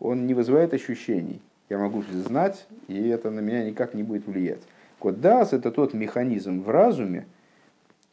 он 0.00 0.26
не 0.26 0.34
вызывает 0.34 0.74
ощущений. 0.74 1.40
Я 1.68 1.78
могу 1.78 2.02
знать, 2.02 2.66
и 2.88 3.08
это 3.08 3.30
на 3.30 3.40
меня 3.40 3.64
никак 3.64 3.94
не 3.94 4.02
будет 4.02 4.26
влиять. 4.26 4.62
Код 4.98 5.20
дас 5.20 5.52
это 5.52 5.70
тот 5.70 5.94
механизм 5.94 6.62
в 6.62 6.70
разуме, 6.70 7.26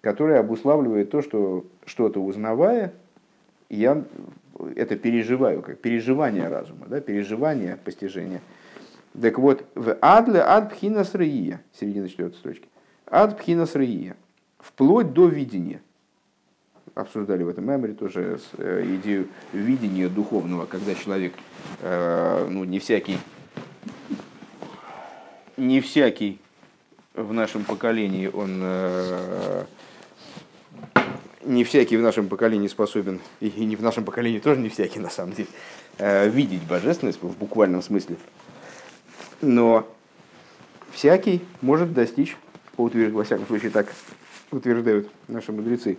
который 0.01 0.37
обуславливает 0.37 1.09
то, 1.09 1.21
что 1.21 1.65
что-то 1.85 2.19
узнавая, 2.19 2.93
я 3.69 4.03
это 4.75 4.95
переживаю, 4.95 5.61
как 5.61 5.79
переживание 5.79 6.47
разума, 6.47 6.85
да, 6.87 7.01
переживание 7.01 7.77
постижения. 7.83 8.41
Так 9.19 9.39
вот, 9.39 9.65
в 9.75 9.97
адле 10.01 10.41
ад 10.41 10.73
пхина 10.73 11.03
срия, 11.03 11.61
середина 11.73 12.09
четвертой 12.09 12.37
строчки, 12.37 12.67
ад 13.07 13.37
пхина 13.37 13.65
срия, 13.65 14.15
вплоть 14.59 15.13
до 15.13 15.27
видения 15.27 15.81
обсуждали 16.94 17.44
в 17.44 17.50
этом 17.50 17.65
меморе 17.65 17.94
тоже 17.94 18.39
э, 18.58 18.96
идею 18.96 19.27
видения 19.51 20.08
духовного, 20.08 20.65
когда 20.65 20.96
человек, 20.96 21.34
э, 21.82 22.48
ну 22.50 22.63
не 22.63 22.80
всякий, 22.80 23.18
не 25.58 25.82
всякий 25.82 26.39
в 27.13 27.34
нашем 27.34 27.63
поколении, 27.63 28.27
он 28.27 28.60
э, 28.62 29.65
не 31.44 31.63
всякий 31.63 31.98
в 31.98 32.01
нашем 32.01 32.27
поколении 32.27 32.68
способен, 32.68 33.20
и 33.39 33.50
не 33.65 33.75
в 33.75 33.82
нашем 33.82 34.06
поколении 34.06 34.39
тоже 34.39 34.62
не 34.62 34.70
всякий 34.70 35.00
на 35.00 35.10
самом 35.10 35.34
деле, 35.34 35.50
видеть 36.30 36.63
божественность 36.63 37.22
в 37.22 37.38
буквальном 37.38 37.82
смысле. 37.82 38.18
Но 39.42 39.88
всякий 40.92 41.42
может 41.62 41.94
достичь, 41.94 42.36
по 42.75 42.84
утверждению, 42.84 43.18
во 43.18 43.24
всяком 43.24 43.46
случае 43.46 43.70
так 43.70 43.94
утверждают 44.51 45.10
наши 45.27 45.51
мудрецы, 45.51 45.98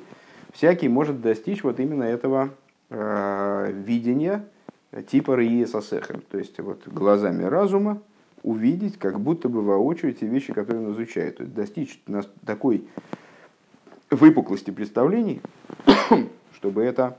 всякий 0.56 0.88
может 0.88 1.20
достичь 1.20 1.62
вот 1.62 1.78
именно 1.80 2.04
этого 2.04 2.50
э, 2.90 3.72
видения 3.72 4.44
типа 5.08 5.36
Риесасехем, 5.36 6.22
то 6.30 6.38
есть 6.38 6.58
вот 6.60 6.88
глазами 6.88 7.44
разума 7.44 8.00
увидеть, 8.42 8.98
как 8.98 9.20
будто 9.20 9.48
бы 9.48 9.62
воочию 9.62 10.14
те 10.14 10.26
вещи, 10.26 10.52
которые 10.52 10.86
он 10.86 10.94
изучает. 10.94 11.38
То 11.38 11.42
есть 11.42 11.54
достичь 11.54 12.02
такой 12.44 12.86
выпуклости 14.10 14.70
представлений, 14.70 15.42
чтобы 16.54 16.82
это 16.84 17.18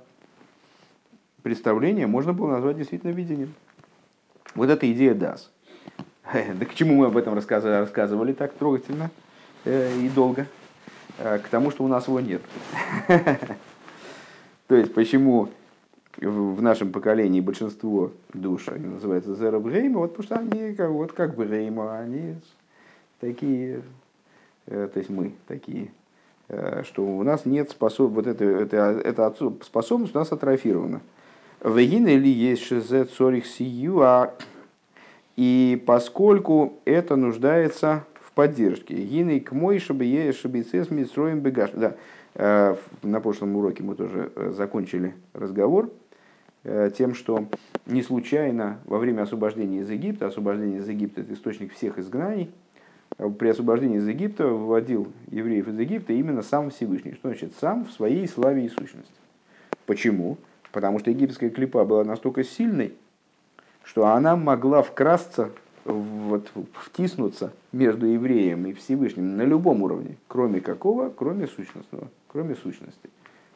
представление 1.44 2.08
можно 2.08 2.34
было 2.34 2.52
назвать 2.52 2.78
действительно 2.78 3.12
видением. 3.12 3.54
Вот 4.56 4.70
эта 4.70 4.92
идея 4.92 5.14
ДАС. 5.14 5.52
Да 6.34 6.66
к 6.66 6.74
чему 6.74 6.96
мы 6.96 7.06
об 7.06 7.16
этом 7.16 7.36
рассказывали, 7.36 7.78
рассказывали 7.78 8.34
так 8.34 8.54
трогательно 8.54 9.12
э, 9.64 9.98
и 10.00 10.10
долго? 10.10 10.48
Э, 11.18 11.40
к 11.40 11.48
тому, 11.48 11.72
что 11.72 11.84
у 11.84 11.88
нас 11.88 12.08
его 12.08 12.20
нет. 12.20 12.42
То 14.68 14.76
есть, 14.76 14.94
почему 14.94 15.50
в 16.18 16.62
нашем 16.62 16.92
поколении 16.92 17.42
большинство 17.42 18.12
душ 18.34 18.70
они 18.70 18.88
называются 18.88 19.36
Зера 19.36 19.60
Брейма, 19.60 20.00
вот 20.00 20.16
потому 20.16 20.26
что 20.26 20.36
они 20.36 20.74
как, 20.76 20.90
вот 20.90 21.14
как 21.14 21.36
Брейма, 21.36 22.00
они 22.00 22.36
такие, 23.20 23.82
э, 24.66 24.90
то 24.92 24.98
есть 24.98 25.10
мы 25.10 25.34
такие, 25.48 25.92
что 26.84 27.04
у 27.04 27.24
нас 27.24 27.46
нет 27.46 27.70
способ, 27.70 28.12
вот 28.12 28.26
это, 28.26 28.46
это, 28.46 28.78
это 29.04 29.34
способность 29.64 30.16
у 30.16 30.20
нас 30.20 30.32
атрофирована. 30.32 31.02
Вегин 31.64 32.08
или 32.08 32.30
есть 32.30 32.64
шезе 32.64 33.06
цорих 33.06 33.46
сию, 33.46 34.02
а 34.02 34.34
и 35.36 35.82
поскольку 35.86 36.80
это 36.86 37.16
нуждается 37.16 38.06
в 38.38 38.40
поддержке. 38.40 38.94
Гиней 38.94 39.40
к 39.40 39.52
мой, 39.52 39.80
чтобы 39.80 40.06
е 40.06 40.32
шабицес 40.32 40.92
митсроем 40.92 41.40
бегаш. 41.40 41.72
Да, 41.72 41.96
э, 42.36 42.76
на 43.02 43.20
прошлом 43.20 43.56
уроке 43.56 43.82
мы 43.82 43.96
тоже 43.96 44.32
э, 44.36 44.54
закончили 44.56 45.16
разговор 45.34 45.90
э, 46.64 46.92
тем, 46.96 47.16
что 47.16 47.48
не 47.88 48.04
случайно 48.04 48.78
во 48.86 49.00
время 49.00 49.24
освобождения 49.24 49.80
из 49.80 49.90
Египта, 49.90 50.28
освобождение 50.28 50.82
из 50.82 50.88
Египта 50.88 51.22
это 51.22 51.34
источник 51.34 51.74
всех 51.74 51.98
изгнаний, 51.98 52.52
при 53.40 53.48
освобождении 53.48 53.98
из 53.98 54.08
Египта 54.08 54.46
выводил 54.46 55.08
евреев 55.32 55.68
из 55.70 55.80
Египта 55.80 56.14
именно 56.14 56.44
сам 56.44 56.70
Всевышний. 56.70 57.14
Что 57.14 57.30
значит 57.30 57.54
сам 57.60 57.86
в 57.86 57.92
своей 57.92 58.28
славе 58.28 58.66
и 58.66 58.70
сущности? 58.70 59.16
Почему? 59.88 60.38
Потому 60.72 61.00
что 61.00 61.10
египетская 61.10 61.50
клипа 61.50 61.86
была 61.86 62.04
настолько 62.04 62.44
сильной, 62.44 62.94
что 63.84 64.06
она 64.06 64.36
могла 64.36 64.84
вкрасться, 64.84 65.50
вот, 65.88 66.52
втиснуться 66.74 67.54
между 67.72 68.06
евреем 68.06 68.66
и 68.68 68.74
Всевышним 68.74 69.38
на 69.38 69.44
любом 69.44 69.84
уровне, 69.84 70.18
кроме 70.28 70.62
какого? 70.62 71.10
Кроме 71.10 71.48
сущностного, 71.48 72.10
кроме 72.28 72.56
сущности. 72.56 73.10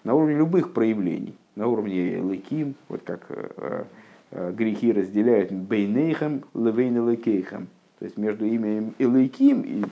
На 0.04 0.16
уровне 0.16 0.36
любых 0.36 0.74
проявлений, 0.74 1.36
на 1.56 1.68
уровне 1.68 2.20
лыким, 2.22 2.76
вот 2.90 3.02
как 3.04 3.26
э, 3.30 3.84
э, 4.32 4.52
грехи 4.54 4.92
разделяют 4.92 5.52
бейнейхам, 5.52 6.44
левейн 6.56 7.02
лыкейхам, 7.02 7.68
то 8.02 8.06
есть 8.06 8.18
между 8.18 8.46
именем 8.46 8.96
Илайким 8.98 9.62
и 9.62 9.84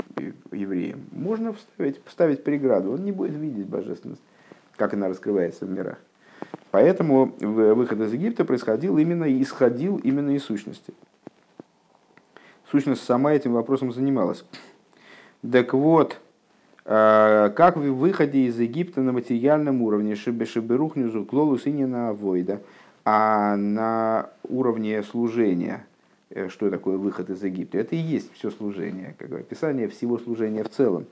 евреем 0.51 1.01
можно 1.11 1.53
вставить, 1.53 2.01
поставить 2.01 2.43
преграду, 2.43 2.93
он 2.93 3.05
не 3.05 3.11
будет 3.11 3.35
видеть 3.35 3.67
божественность, 3.67 4.23
как 4.77 4.95
она 4.95 5.09
раскрывается 5.09 5.67
в 5.67 5.69
мирах. 5.69 5.99
Поэтому 6.71 7.35
выход 7.39 7.99
из 8.01 8.13
Египта 8.13 8.45
происходил 8.45 8.97
именно, 8.97 9.25
исходил 9.39 9.97
именно 9.97 10.31
из 10.31 10.43
сущности. 10.43 10.91
Сущность 12.71 13.03
сама 13.03 13.33
этим 13.33 13.53
вопросом 13.53 13.91
занималась. 13.91 14.45
Так 15.49 15.73
вот, 15.73 16.19
э, 16.85 17.51
как 17.55 17.77
в 17.77 17.95
выходе 17.95 18.45
из 18.45 18.59
Египта 18.59 19.01
на 19.01 19.11
материальном 19.11 19.81
уровне 19.81 20.15
Шиберухнюзу 20.15 21.25
Клолу 21.25 21.57
Синина 21.57 22.13
Войда, 22.13 22.61
а 23.05 23.55
на 23.55 24.29
уровне 24.47 25.01
служения, 25.03 25.85
э, 26.29 26.49
что 26.49 26.69
такое 26.69 26.97
выход 26.97 27.29
из 27.29 27.43
Египта, 27.43 27.79
это 27.79 27.95
и 27.95 27.99
есть 27.99 28.31
все 28.33 28.51
служение, 28.51 29.15
как 29.17 29.31
описание 29.31 29.87
всего 29.87 30.17
служения 30.19 30.63
в 30.63 30.69
целом. 30.69 31.05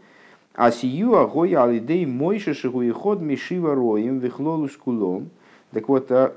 А 0.54 0.72
сию 0.72 1.16
агой 1.16 1.54
алидей 1.54 2.06
мойши 2.06 2.54
шигуиход 2.54 3.22
мишива 3.22 3.76
роем 3.76 4.20
вихлолу 4.20 4.68
скулом– 4.68 5.30
так 5.72 5.90
вот, 5.90 6.12
а 6.12 6.36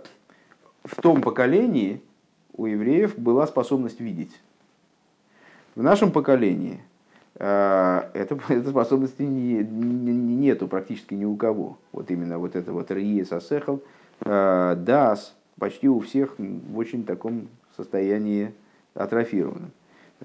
в 0.85 1.01
том 1.01 1.23
поколении 1.23 2.01
у 2.53 2.67
евреев 2.67 3.19
была 3.19 3.47
способность 3.47 4.01
видеть. 4.01 4.33
В 5.81 5.83
нашем 5.83 6.13
поколении 6.13 6.79
а, 7.37 8.11
это, 8.13 8.35
этой 8.51 8.69
способности 8.69 9.23
не, 9.23 9.65
не, 9.65 10.37
нету 10.37 10.69
практически 10.69 11.15
ни 11.15 11.25
у 11.25 11.37
кого. 11.37 11.79
Вот 11.91 12.11
именно 12.11 12.39
вот 12.39 12.55
это 12.55 12.71
вот 12.71 12.91
Риес 12.91 13.33
Асехал, 13.33 13.83
а, 14.21 14.75
Дас, 14.75 15.35
почти 15.59 15.89
у 15.89 16.01
всех 16.01 16.35
в 16.39 16.77
очень 16.77 17.05
таком 17.05 17.49
состоянии 17.79 18.53
атрофированном. 18.93 19.71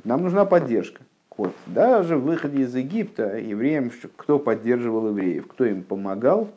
Нам 0.04 0.24
нужна 0.24 0.44
поддержка. 0.44 1.04
Вот. 1.38 1.54
Даже 1.68 2.18
в 2.18 2.26
выходе 2.26 2.64
из 2.64 2.76
Египта 2.76 3.38
евреям, 3.38 3.92
кто 4.18 4.40
поддерживал 4.40 5.08
евреев, 5.08 5.48
кто 5.48 5.64
им 5.64 5.84
помогал, 5.84 6.50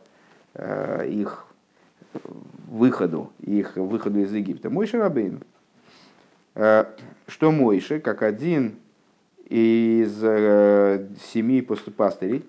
их 0.56 1.46
выходу, 2.66 3.32
их 3.38 3.76
выходу 3.76 4.18
из 4.18 4.32
Египта. 4.32 4.70
Мойша 4.70 4.98
Рабейн. 4.98 5.44
Э, 6.56 6.86
что 7.28 7.52
Мойше, 7.52 8.00
как 8.00 8.22
один 8.24 8.74
из 9.48 10.18
э, 10.22 11.06
семи 11.32 11.60
пастырей, 11.62 12.44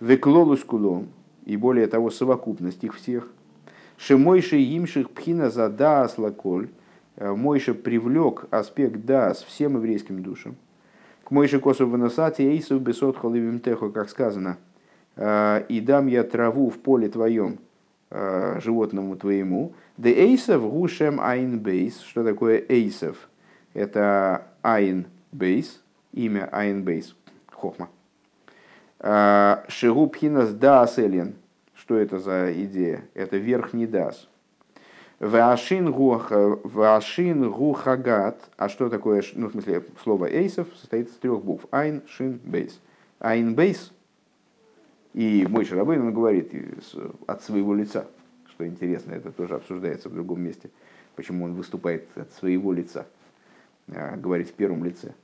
Веклолус 0.00 0.64
кулом, 0.64 1.08
и 1.44 1.56
более 1.56 1.86
того, 1.86 2.10
совокупность 2.10 2.84
их 2.84 2.94
всех, 2.94 3.28
Шемойше 3.96 4.58
имших 4.58 5.10
пхина 5.10 5.50
за 5.50 5.68
даас 5.68 6.16
лаколь, 6.16 6.70
э, 7.16 7.32
Мойша 7.32 7.74
привлек 7.74 8.46
аспект 8.50 9.04
даас 9.04 9.42
всем 9.42 9.76
еврейским 9.76 10.22
душам. 10.22 10.56
К 11.24 11.30
Мойше 11.30 11.60
косу 11.60 11.86
выносати 11.86 12.42
эйсов 12.42 12.80
бесот 12.80 13.16
холивим 13.18 13.60
техо, 13.60 13.90
как 13.90 14.08
сказано, 14.08 14.58
и 15.16 15.82
дам 15.84 16.06
я 16.06 16.24
траву 16.24 16.70
в 16.70 16.78
поле 16.78 17.08
твоем, 17.08 17.58
Э, 18.12 18.58
животному 18.60 19.14
твоему. 19.14 19.72
Де 19.96 20.10
эйсов 20.12 20.68
гушем 20.68 21.20
айн 21.20 21.60
бейс. 21.60 22.00
Что 22.00 22.24
такое 22.24 22.60
эйсов? 22.68 23.28
Это 23.72 24.48
айн 24.62 25.06
бейс, 25.30 25.80
имя 26.12 26.48
айн 26.52 26.82
бейс, 26.84 27.14
хохма. 27.50 27.88
Э, 28.98 29.64
Шигу 29.68 30.06
пхинас 30.08 30.52
дас 30.52 30.98
элен. 30.98 31.34
Что 31.74 31.96
это 31.96 32.18
за 32.18 32.52
идея? 32.64 33.04
Это 33.14 33.36
верхний 33.36 33.86
дас. 33.86 34.28
Вашин 35.18 35.92
гухагат. 35.92 36.80
А 38.56 38.68
что 38.68 38.88
такое, 38.88 39.22
ну, 39.34 39.48
в 39.48 39.52
смысле, 39.52 39.84
слово 40.02 40.26
эйсов 40.30 40.68
состоит 40.76 41.08
из 41.08 41.14
трех 41.14 41.44
букв. 41.44 41.66
Айн, 41.70 42.02
шин, 42.06 42.40
бейс. 42.44 42.80
Айн 43.18 43.54
бейс 43.54 43.92
и 45.12 45.46
мой 45.48 45.64
Шарабейн, 45.64 46.02
он 46.02 46.14
говорит 46.14 46.52
от 47.26 47.42
своего 47.42 47.74
лица, 47.74 48.06
что 48.48 48.66
интересно, 48.66 49.12
это 49.12 49.32
тоже 49.32 49.56
обсуждается 49.56 50.08
в 50.08 50.14
другом 50.14 50.42
месте, 50.42 50.70
почему 51.16 51.44
он 51.44 51.54
выступает 51.54 52.06
от 52.16 52.32
своего 52.32 52.72
лица, 52.72 53.06
а, 53.88 54.16
говорит 54.16 54.48
в 54.48 54.52
первом 54.52 54.84
лице. 54.84 55.14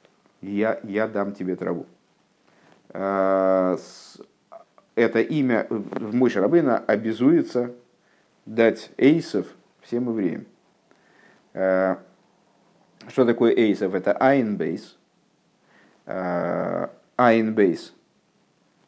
Я, 0.41 0.81
я 0.85 1.09
дам 1.09 1.33
тебе 1.33 1.57
траву. 1.57 1.87
А, 2.91 3.77
это 4.95 5.21
имя 5.21 5.67
мой 5.71 6.31
Шарабейна 6.31 6.79
обязуется 6.79 7.75
дать 8.45 8.91
эйсов 8.97 9.47
всем 9.81 10.09
евреям. 10.09 10.47
А, 11.55 11.99
что 13.09 13.25
такое 13.25 13.55
эйсов? 13.55 13.95
Это 13.95 14.13
айнбейс. 14.13 14.97
Айнбейс 17.17 17.93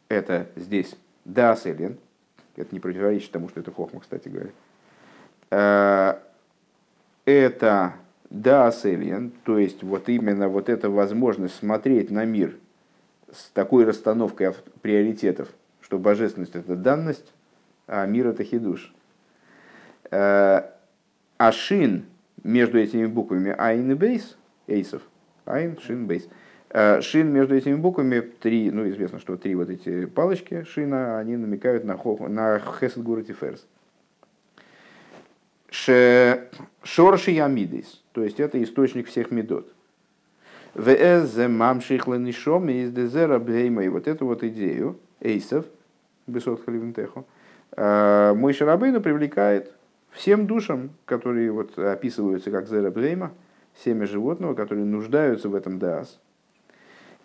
это 0.09 0.47
здесь 0.55 0.95
дас 1.23 1.65
элен, 1.65 1.97
это 2.55 2.73
не 2.73 2.79
противоречит 2.79 3.31
тому, 3.31 3.47
что 3.47 3.61
это 3.61 3.71
хохма, 3.71 4.01
кстати 4.01 4.27
говоря. 4.27 4.49
Э, 5.51 6.19
это 7.25 7.93
дас 8.29 8.85
элен, 8.85 9.31
то 9.43 9.57
есть 9.57 9.83
вот 9.83 10.09
именно 10.09 10.49
вот 10.49 10.69
эта 10.69 10.89
возможность 10.89 11.55
смотреть 11.55 12.11
на 12.11 12.25
мир 12.25 12.55
с 13.31 13.49
такой 13.49 13.85
расстановкой 13.85 14.53
приоритетов, 14.81 15.49
что 15.81 15.97
божественность 15.97 16.55
это 16.55 16.75
данность, 16.75 17.33
а 17.87 18.05
мир 18.05 18.27
это 18.27 18.43
хидуш. 18.43 18.93
Э, 20.11 20.61
а 21.37 21.51
шин 21.51 22.05
между 22.43 22.79
этими 22.79 23.05
буквами 23.05 23.53
айн 23.57 23.91
и 23.91 23.95
бейс, 23.95 24.37
эйсов, 24.67 25.01
айн, 25.45 25.77
шин, 25.79 26.05
бейс– 26.07 26.27
Э, 26.71 27.01
шин 27.01 27.33
между 27.33 27.55
этими 27.55 27.75
буквами, 27.75 28.19
три, 28.19 28.69
ну 28.69 28.87
известно, 28.89 29.19
что 29.19 29.37
три 29.37 29.55
вот 29.55 29.69
эти 29.69 30.05
палочки 30.05 30.63
шина, 30.63 31.17
они 31.17 31.35
намекают 31.35 31.83
на, 31.83 31.97
хох, 31.97 32.19
на 32.19 32.59
хесед 32.59 33.01
гурати 33.01 33.33
ферс. 33.33 33.65
Шорши 36.83 37.31
ямидис, 37.31 38.03
то 38.19 38.25
есть 38.25 38.41
это 38.41 38.61
источник 38.61 39.07
всех 39.07 39.31
медот. 39.31 39.71
ВС 40.73 41.37
мамшихла 41.37 42.15
нишом 42.15 42.67
из 42.67 42.91
дезера 42.91 43.39
бейма. 43.39 43.85
И 43.85 43.87
вот 43.87 44.09
эту 44.09 44.25
вот 44.25 44.43
идею 44.43 44.99
эйсов, 45.21 45.65
бесот 46.27 46.65
халивентеху, 46.65 47.25
э, 47.77 48.33
мой 48.35 48.51
шарабейну 48.51 48.99
привлекает 48.99 49.71
всем 50.11 50.47
душам, 50.47 50.89
которые 51.05 51.49
вот 51.53 51.79
описываются 51.79 52.51
как 52.51 52.67
зера 52.67 52.91
брейма, 52.91 53.31
семя 53.85 54.05
животного, 54.05 54.53
которые 54.53 54.83
нуждаются 54.83 55.47
в 55.47 55.55
этом 55.55 55.79
даас, 55.79 56.19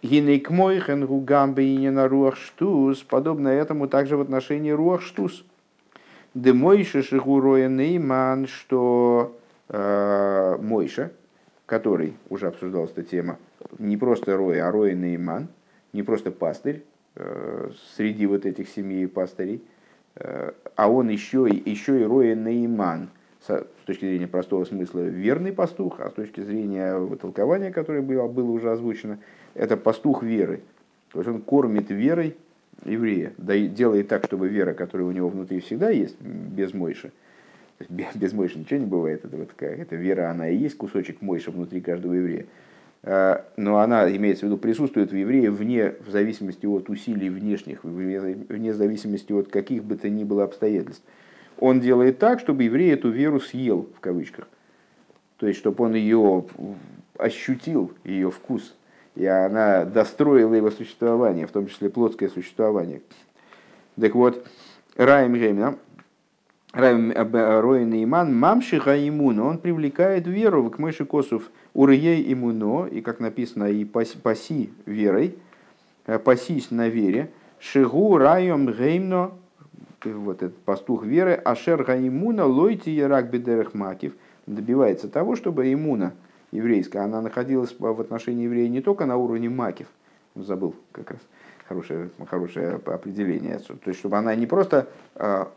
Гинейк 0.01 0.49
мойхен 0.49 1.07
гугам 1.07 1.57
на 1.57 2.07
руах 2.07 2.37
штус, 2.37 3.03
подобно 3.03 3.49
этому 3.49 3.89
также 3.89 4.17
в 4.17 4.21
отношении 4.21 4.71
руах 4.71 5.03
штус. 5.03 5.45
де 6.35 6.53
Мойша 6.53 7.03
Шигуроя 7.03 7.69
Нейман, 7.69 8.47
что 8.47 9.37
Мойша, 10.61 11.11
который, 11.67 12.15
уже 12.29 12.47
обсуждалась 12.47 12.93
эта 12.93 13.03
тема, 13.03 13.39
не 13.79 13.97
просто 13.97 14.37
Роя, 14.37 14.69
а 14.69 14.71
Роя 14.71 14.95
Нейман, 14.95 15.49
не 15.93 16.03
просто 16.03 16.31
пастырь 16.31 16.85
э, 17.17 17.71
среди 17.97 18.27
вот 18.27 18.47
этих 18.47 18.69
семи 18.69 19.07
пастырей, 19.07 19.63
э, 20.17 20.53
а 20.77 20.91
он 20.91 21.09
еще, 21.09 21.49
еще 21.49 22.01
и 22.01 22.05
Роя 22.05 22.35
Нейман, 22.35 23.09
с 23.47 23.65
точки 23.87 24.07
зрения 24.07 24.27
простого 24.27 24.65
смысла 24.65 25.01
верный 25.01 25.53
пастух, 25.53 26.01
а 26.01 26.09
с 26.09 26.15
точки 26.15 26.41
зрения 26.41 26.99
толкования, 27.17 27.71
которое 27.71 28.01
было, 28.01 28.27
было 28.27 28.51
уже 28.51 28.71
озвучено, 28.71 29.19
это 29.55 29.77
пастух 29.77 30.23
веры. 30.23 30.63
То 31.13 31.21
есть 31.21 31.31
он 31.31 31.43
кормит 31.43 31.91
верой 31.91 32.37
еврея, 32.85 33.33
делает 33.39 34.09
так, 34.09 34.25
чтобы 34.25 34.49
вера, 34.49 34.73
которая 34.73 35.07
у 35.07 35.13
него 35.13 35.29
внутри 35.29 35.61
всегда 35.61 35.91
есть, 35.91 36.21
без 36.21 36.73
Мойши, 36.73 37.13
без 37.89 38.33
Мойши 38.33 38.59
ничего 38.59 38.81
не 38.81 38.87
бывает, 38.87 39.25
это, 39.25 39.37
вот 39.37 39.49
такая, 39.49 39.77
эта 39.77 39.97
вера, 39.97 40.31
она 40.31 40.49
и 40.49 40.57
есть 40.57 40.77
кусочек 40.77 41.21
Мойши 41.21 41.51
внутри 41.51 41.81
каждого 41.81 42.15
еврея. 42.15 42.47
А, 43.03 43.45
но 43.57 43.79
она, 43.79 44.11
имеется 44.17 44.47
в 44.47 44.49
виду, 44.49 44.57
присутствует 44.57 45.11
в 45.11 45.15
еврея 45.15 45.51
вне, 45.51 45.95
в 46.07 46.11
зависимости 46.11 46.67
от 46.67 46.89
усилий 46.89 47.29
внешних, 47.29 47.85
вне, 47.85 48.73
зависимости 48.73 49.33
от 49.33 49.49
каких 49.49 49.85
бы 49.85 49.97
то 49.97 50.09
ни 50.09 50.25
было 50.25 50.45
обстоятельств. 50.45 51.03
Он 51.59 51.81
делает 51.81 52.19
так, 52.19 52.41
чтобы 52.41 52.65
еврей 52.65 52.93
эту 52.93 53.11
веру 53.11 53.41
съел, 53.41 53.89
в 53.97 54.01
кавычках. 54.01 54.49
То 55.37 55.47
есть, 55.47 55.59
чтобы 55.59 55.85
он 55.85 55.95
ее 55.95 56.45
ощутил, 57.19 57.93
ее 58.05 58.31
вкус, 58.31 58.75
и 59.15 59.27
она 59.27 59.85
достроила 59.85 60.55
его 60.55 60.71
существование, 60.71 61.47
в 61.47 61.53
том 61.53 61.67
числе 61.67 61.91
плотское 61.91 62.29
существование. 62.29 63.03
Так 64.01 64.15
вот, 64.15 64.47
Раим 64.97 65.35
Геймна, 65.35 65.65
Раим 65.67 65.79
Роин 66.75 68.05
Иман, 68.05 68.37
Мамшиха 68.37 69.09
Имуна, 69.09 69.45
он 69.45 69.59
привлекает 69.59 70.27
веру 70.27 70.71
к 70.71 70.79
Мойши 70.79 71.05
Косов 71.05 71.51
Урьей 71.73 72.33
Имуно, 72.33 72.87
и 72.87 73.01
как 73.01 73.21
написано, 73.21 73.65
и 73.65 73.85
паси 73.85 74.73
верой, 74.85 75.39
э, 76.07 76.19
пасись 76.19 76.71
на 76.71 76.89
вере, 76.89 77.31
Шигу 77.61 78.19
Раем 78.19 78.67
Геймно, 78.67 79.31
вот 80.05 80.43
этот 80.43 80.59
пастух 80.59 81.05
веры, 81.05 81.35
Ашер 81.35 81.83
Гаимуна 81.83 82.45
Лойти 82.45 82.91
Ярак 82.91 83.31
Бедерах 83.31 83.73
Макив, 83.73 84.13
добивается 84.47 85.09
того, 85.09 85.37
чтобы 85.37 85.73
иммуна– 85.73 86.13
еврейская, 86.55 87.01
она 87.01 87.21
находилась 87.21 87.75
в 87.79 88.01
отношении 88.01 88.45
еврея 88.45 88.69
не 88.69 88.81
только 88.81 89.07
на 89.07 89.17
уровне 89.17 89.51
макив, 89.51 89.89
забыл 90.35 90.75
как 90.93 91.11
раз 91.11 91.21
хорошее, 91.67 92.11
хорошее 92.29 92.81
определение, 92.87 93.59
то 93.59 93.75
есть 93.87 93.99
чтобы 93.99 94.17
она 94.17 94.35
не 94.35 94.47
просто, 94.47 94.89
а, 95.17 95.51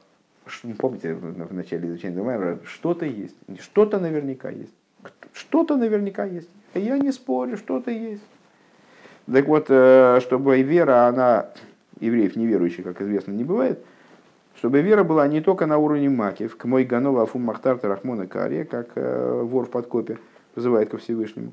помните 0.77 1.13
в 1.13 1.53
начале 1.53 1.89
изучения 1.89 2.21
Маймера, 2.21 2.59
что-то 2.65 3.05
есть, 3.05 3.35
что-то 3.59 3.99
наверняка 3.99 4.49
есть, 4.49 4.73
что-то 5.33 5.77
наверняка 5.77 6.25
есть, 6.25 6.49
я 6.73 6.97
не 6.97 7.11
спорю, 7.11 7.57
что-то 7.57 7.91
есть. 7.91 8.23
Так 9.31 9.45
вот, 9.47 9.65
э, 9.69 10.19
чтобы 10.21 10.61
вера, 10.61 11.07
она, 11.07 11.47
евреев 11.99 12.35
неверующих, 12.35 12.85
как 12.85 13.01
известно, 13.01 13.33
не 13.33 13.43
бывает, 13.43 13.79
чтобы 14.55 14.81
вера 14.81 15.03
была 15.03 15.27
не 15.27 15.41
только 15.41 15.65
на 15.65 15.77
уровне 15.77 16.09
макив, 16.09 16.55
к 16.55 16.65
мой 16.65 16.85
ганова 16.85 17.23
афум 17.23 17.43
махтарта 17.43 17.89
рахмона 17.89 18.25
кария, 18.25 18.63
как 18.63 18.91
э, 18.95 19.41
вор 19.43 19.65
в 19.65 19.69
подкопе, 19.69 20.17
вызывает 20.55 20.89
ко 20.89 20.97
Всевышнему, 20.97 21.51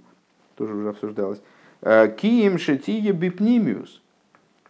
тоже 0.56 0.74
уже 0.74 0.88
обсуждалось. 0.88 1.40
«Э, 1.82 2.08
Кием 2.08 2.58
шетие 2.58 3.12
бипнимиус. 3.12 4.00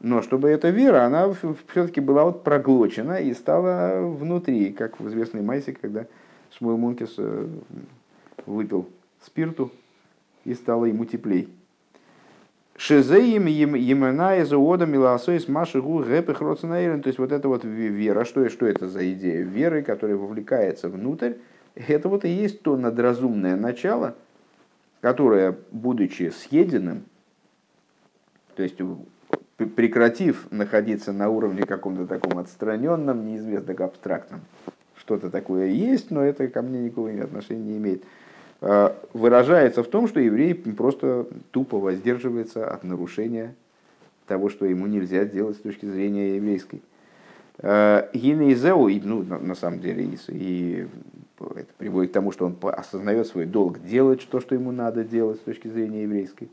Но 0.00 0.22
чтобы 0.22 0.48
эта 0.48 0.70
вера, 0.70 1.04
она 1.04 1.32
все-таки 1.32 2.00
была 2.00 2.24
вот 2.24 2.44
проглочена 2.44 3.20
и 3.20 3.32
стала 3.32 4.00
внутри, 4.00 4.72
как 4.72 5.00
в 5.00 5.08
известной 5.08 5.42
Майсе, 5.42 5.72
когда 5.72 6.06
Шмуэл 6.56 6.76
Мункис 6.76 7.14
э, 7.18 7.48
выпил 8.46 8.88
спирту 9.22 9.70
и 10.44 10.54
стало 10.54 10.86
ему 10.86 11.04
теплей. 11.04 11.48
Шезеем 12.76 13.46
емена 13.46 14.36
из 14.36 14.52
уода 14.52 14.84
милосойс 14.84 15.46
машигу 15.46 16.00
гэпых 16.00 16.38
То 16.40 17.02
есть 17.04 17.18
вот 17.18 17.30
это 17.30 17.48
вот 17.48 17.64
вера, 17.64 18.24
что, 18.24 18.48
что 18.50 18.66
это 18.66 18.88
за 18.88 19.10
идея 19.12 19.42
веры, 19.42 19.82
которая 19.82 20.16
вовлекается 20.16 20.88
внутрь, 20.88 21.34
это 21.76 22.08
вот 22.08 22.24
и 22.24 22.28
есть 22.28 22.62
то 22.62 22.76
надразумное 22.76 23.56
начало, 23.56 24.16
которое, 25.00 25.56
будучи 25.70 26.30
съеденным, 26.30 27.04
то 28.56 28.62
есть 28.62 28.78
прекратив 29.56 30.50
находиться 30.50 31.12
на 31.12 31.28
уровне 31.28 31.62
каком-то 31.62 32.06
таком 32.06 32.38
отстраненном, 32.38 33.26
неизвестно 33.26 33.74
как 33.74 33.90
абстрактном, 33.90 34.40
что-то 34.96 35.30
такое 35.30 35.66
есть, 35.66 36.10
но 36.10 36.22
это 36.22 36.48
ко 36.48 36.62
мне 36.62 36.80
никакого 36.80 37.10
отношения 37.22 37.62
не 37.62 37.76
имеет, 37.78 38.04
а, 38.60 38.96
выражается 39.12 39.82
в 39.82 39.88
том, 39.88 40.08
что 40.08 40.20
еврей 40.20 40.54
просто 40.54 41.26
тупо 41.50 41.78
воздерживается 41.78 42.68
от 42.68 42.82
нарушения 42.82 43.54
того, 44.26 44.48
что 44.48 44.64
ему 44.64 44.86
нельзя 44.86 45.24
делать 45.24 45.56
с 45.56 45.60
точки 45.60 45.86
зрения 45.86 46.36
еврейской. 46.36 46.82
А, 47.58 48.08
Гинейзеу, 48.12 48.88
ну, 49.04 49.22
на 49.22 49.54
самом 49.54 49.80
деле, 49.80 50.18
и 50.28 50.86
это 51.38 51.66
приводит 51.78 52.10
к 52.10 52.14
тому, 52.14 52.32
что 52.32 52.46
он 52.46 52.56
осознает 52.62 53.26
свой 53.26 53.44
долг 53.44 53.84
делать 53.84 54.26
то, 54.28 54.40
что 54.40 54.54
ему 54.54 54.72
надо 54.72 55.04
делать 55.04 55.38
с 55.38 55.44
точки 55.44 55.68
зрения 55.68 56.02
еврейской. 56.02 56.48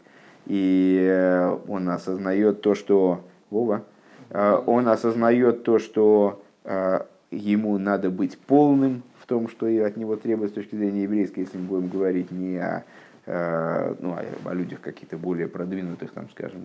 И 0.47 1.08
э, 1.10 1.58
он 1.67 1.89
осознает 1.89 2.62
то, 2.62 2.75
что... 2.75 3.23
Вова, 3.49 3.84
э, 4.30 4.62
он 4.65 4.88
осознает 4.88 5.63
то, 5.63 5.77
что 5.80 6.41
э, 6.63 7.01
ему 7.32 7.77
надо 7.77 8.10
быть 8.10 8.38
полным 8.38 9.04
в 9.19 9.25
том, 9.25 9.49
что 9.49 9.65
от 9.65 9.97
него 9.97 10.15
требуется 10.15 10.60
с 10.60 10.63
точки 10.63 10.75
зрения 10.75 11.04
еврейской, 11.04 11.41
если 11.41 11.58
мы 11.58 11.65
будем 11.65 11.89
говорить 11.89 12.32
не 12.32 12.58
о, 12.58 12.84
ну, 13.27 14.15
о 14.45 14.54
людях 14.54 14.82
каких-то 14.82 15.17
более 15.17 15.47
продвинутых, 15.47 16.12
там, 16.12 16.27
скажем, 16.32 16.62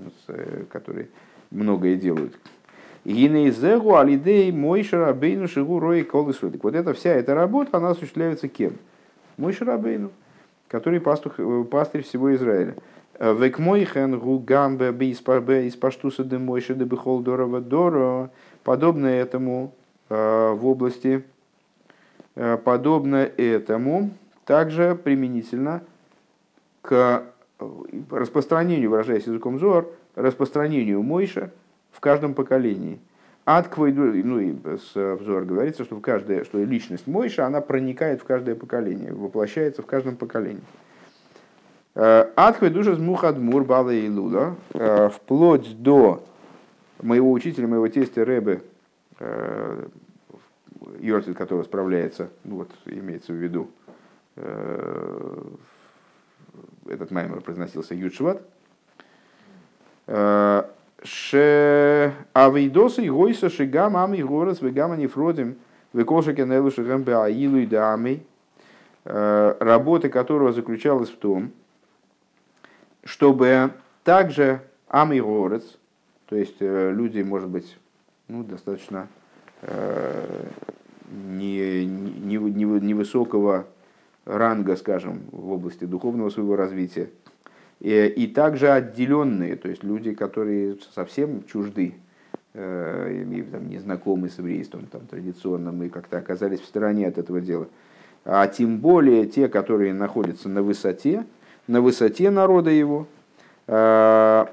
которые 0.70 1.08
многое 1.50 1.96
делают. 1.96 2.34
Гинейзегу 3.04 3.96
алидей 3.96 4.50
мойша 4.50 4.98
рабейну 4.98 5.46
шигу 5.46 5.78
рои 5.78 6.02
колысудик. 6.02 6.64
Вот 6.64 6.74
эта 6.74 6.92
вся 6.92 7.10
эта 7.10 7.34
работа, 7.34 7.76
она 7.76 7.90
осуществляется 7.90 8.48
кем? 8.48 8.72
Мойша 9.36 9.64
рабейну, 9.64 10.10
который 10.66 11.00
пастух, 11.00 11.38
пастырь 11.70 12.02
всего 12.02 12.34
Израиля. 12.34 12.74
Э, 13.18 13.34
Век 13.34 13.58
мойхен 13.58 14.18
гу 14.18 14.38
гамбе 14.38 14.90
из 15.10 15.76
паштуса 15.76 16.24
де 16.24 16.38
мойша 16.38 16.74
де 16.74 16.84
бихол 16.84 17.20
дорова 17.20 17.60
доро. 17.60 18.30
Подобно 18.62 19.06
этому 19.06 19.72
э, 20.08 20.52
в 20.52 20.66
области, 20.66 21.22
подобно 22.64 23.16
этому 23.16 24.10
также 24.44 24.94
применительно 24.94 25.82
к 26.82 27.22
распространению, 28.10 28.90
выражаясь 28.90 29.26
языком 29.26 29.58
Зор, 29.58 29.90
распространению 30.14 31.02
Мойша– 31.02 31.50
в 31.96 32.00
каждом 32.00 32.34
поколении. 32.34 33.00
Атквой, 33.46 33.92
ну 33.92 34.40
и 34.40 34.54
с 34.76 34.96
обзора 34.96 35.44
говорится, 35.44 35.84
что, 35.84 35.96
в 35.96 36.00
каждое, 36.00 36.44
что 36.44 36.62
личность 36.62 37.06
Мойша, 37.06 37.46
она 37.46 37.60
проникает 37.60 38.20
в 38.20 38.24
каждое 38.24 38.54
поколение, 38.54 39.12
воплощается 39.12 39.82
в 39.82 39.86
каждом 39.86 40.16
поколении. 40.16 40.62
Э, 41.96 42.30
Атквой 42.36 42.68
душа 42.68 42.94
мухадмур 42.94 43.64
бала 43.64 43.88
и 43.90 44.06
лула, 44.10 44.56
э, 44.74 45.08
вплоть 45.08 45.82
до 45.82 46.22
моего 47.00 47.32
учителя, 47.32 47.66
моего 47.66 47.88
тестя 47.88 48.22
Рэбе, 48.22 48.60
э, 49.18 49.86
Йорцит, 51.00 51.38
который 51.38 51.64
справляется, 51.64 52.28
вот 52.44 52.70
имеется 52.84 53.32
в 53.32 53.36
виду, 53.36 53.70
этот 56.86 57.10
маймер 57.10 57.40
произносился 57.40 57.94
Юдшват, 57.94 58.42
ше 61.02 62.12
авейдоса 62.34 63.02
и 63.02 63.08
гойса 63.08 63.48
шигам 63.48 63.96
ами 63.96 64.20
горос 64.22 64.60
вегама 64.60 64.96
нефродим 64.96 65.56
векоша 65.92 66.34
кенелу 66.34 66.70
шигам 66.70 67.02
беаилу 67.02 67.56
и 67.56 67.66
дами, 67.66 68.22
работа 69.04 70.08
которого 70.10 70.52
заключалась 70.52 71.10
в 71.10 71.16
том, 71.16 71.52
чтобы 73.06 73.70
также 74.04 74.60
ами 74.88 75.20
горец, 75.20 75.78
то 76.26 76.36
есть 76.36 76.56
люди, 76.60 77.22
может 77.22 77.48
быть, 77.48 77.78
ну, 78.28 78.42
достаточно 78.42 79.08
не, 81.10 81.86
не, 81.86 82.36
не, 82.36 82.64
невысокого 82.64 83.66
ранга, 84.24 84.76
скажем, 84.76 85.22
в 85.30 85.52
области 85.52 85.84
духовного 85.84 86.30
своего 86.30 86.56
развития, 86.56 87.10
и, 87.80 88.06
и 88.06 88.26
также 88.26 88.70
отделенные, 88.70 89.56
то 89.56 89.68
есть 89.68 89.84
люди, 89.84 90.12
которые 90.12 90.76
совсем 90.94 91.44
чужды, 91.44 91.94
э, 92.54 93.44
там, 93.52 93.68
не 93.68 93.78
знакомы 93.78 94.28
с 94.28 94.38
еврейством 94.38 94.86
там, 94.86 95.02
традиционным 95.06 95.82
и 95.82 95.88
как-то 95.88 96.18
оказались 96.18 96.60
в 96.60 96.66
стороне 96.66 97.06
от 97.06 97.18
этого 97.18 97.40
дела. 97.40 97.68
А 98.24 98.48
тем 98.48 98.78
более 98.78 99.26
те, 99.26 99.48
которые 99.48 99.94
находятся 99.94 100.48
на 100.48 100.62
высоте, 100.62 101.24
на 101.66 101.80
высоте 101.80 102.30
народа 102.30 102.70
его, 102.70 103.06
э, 103.66 104.46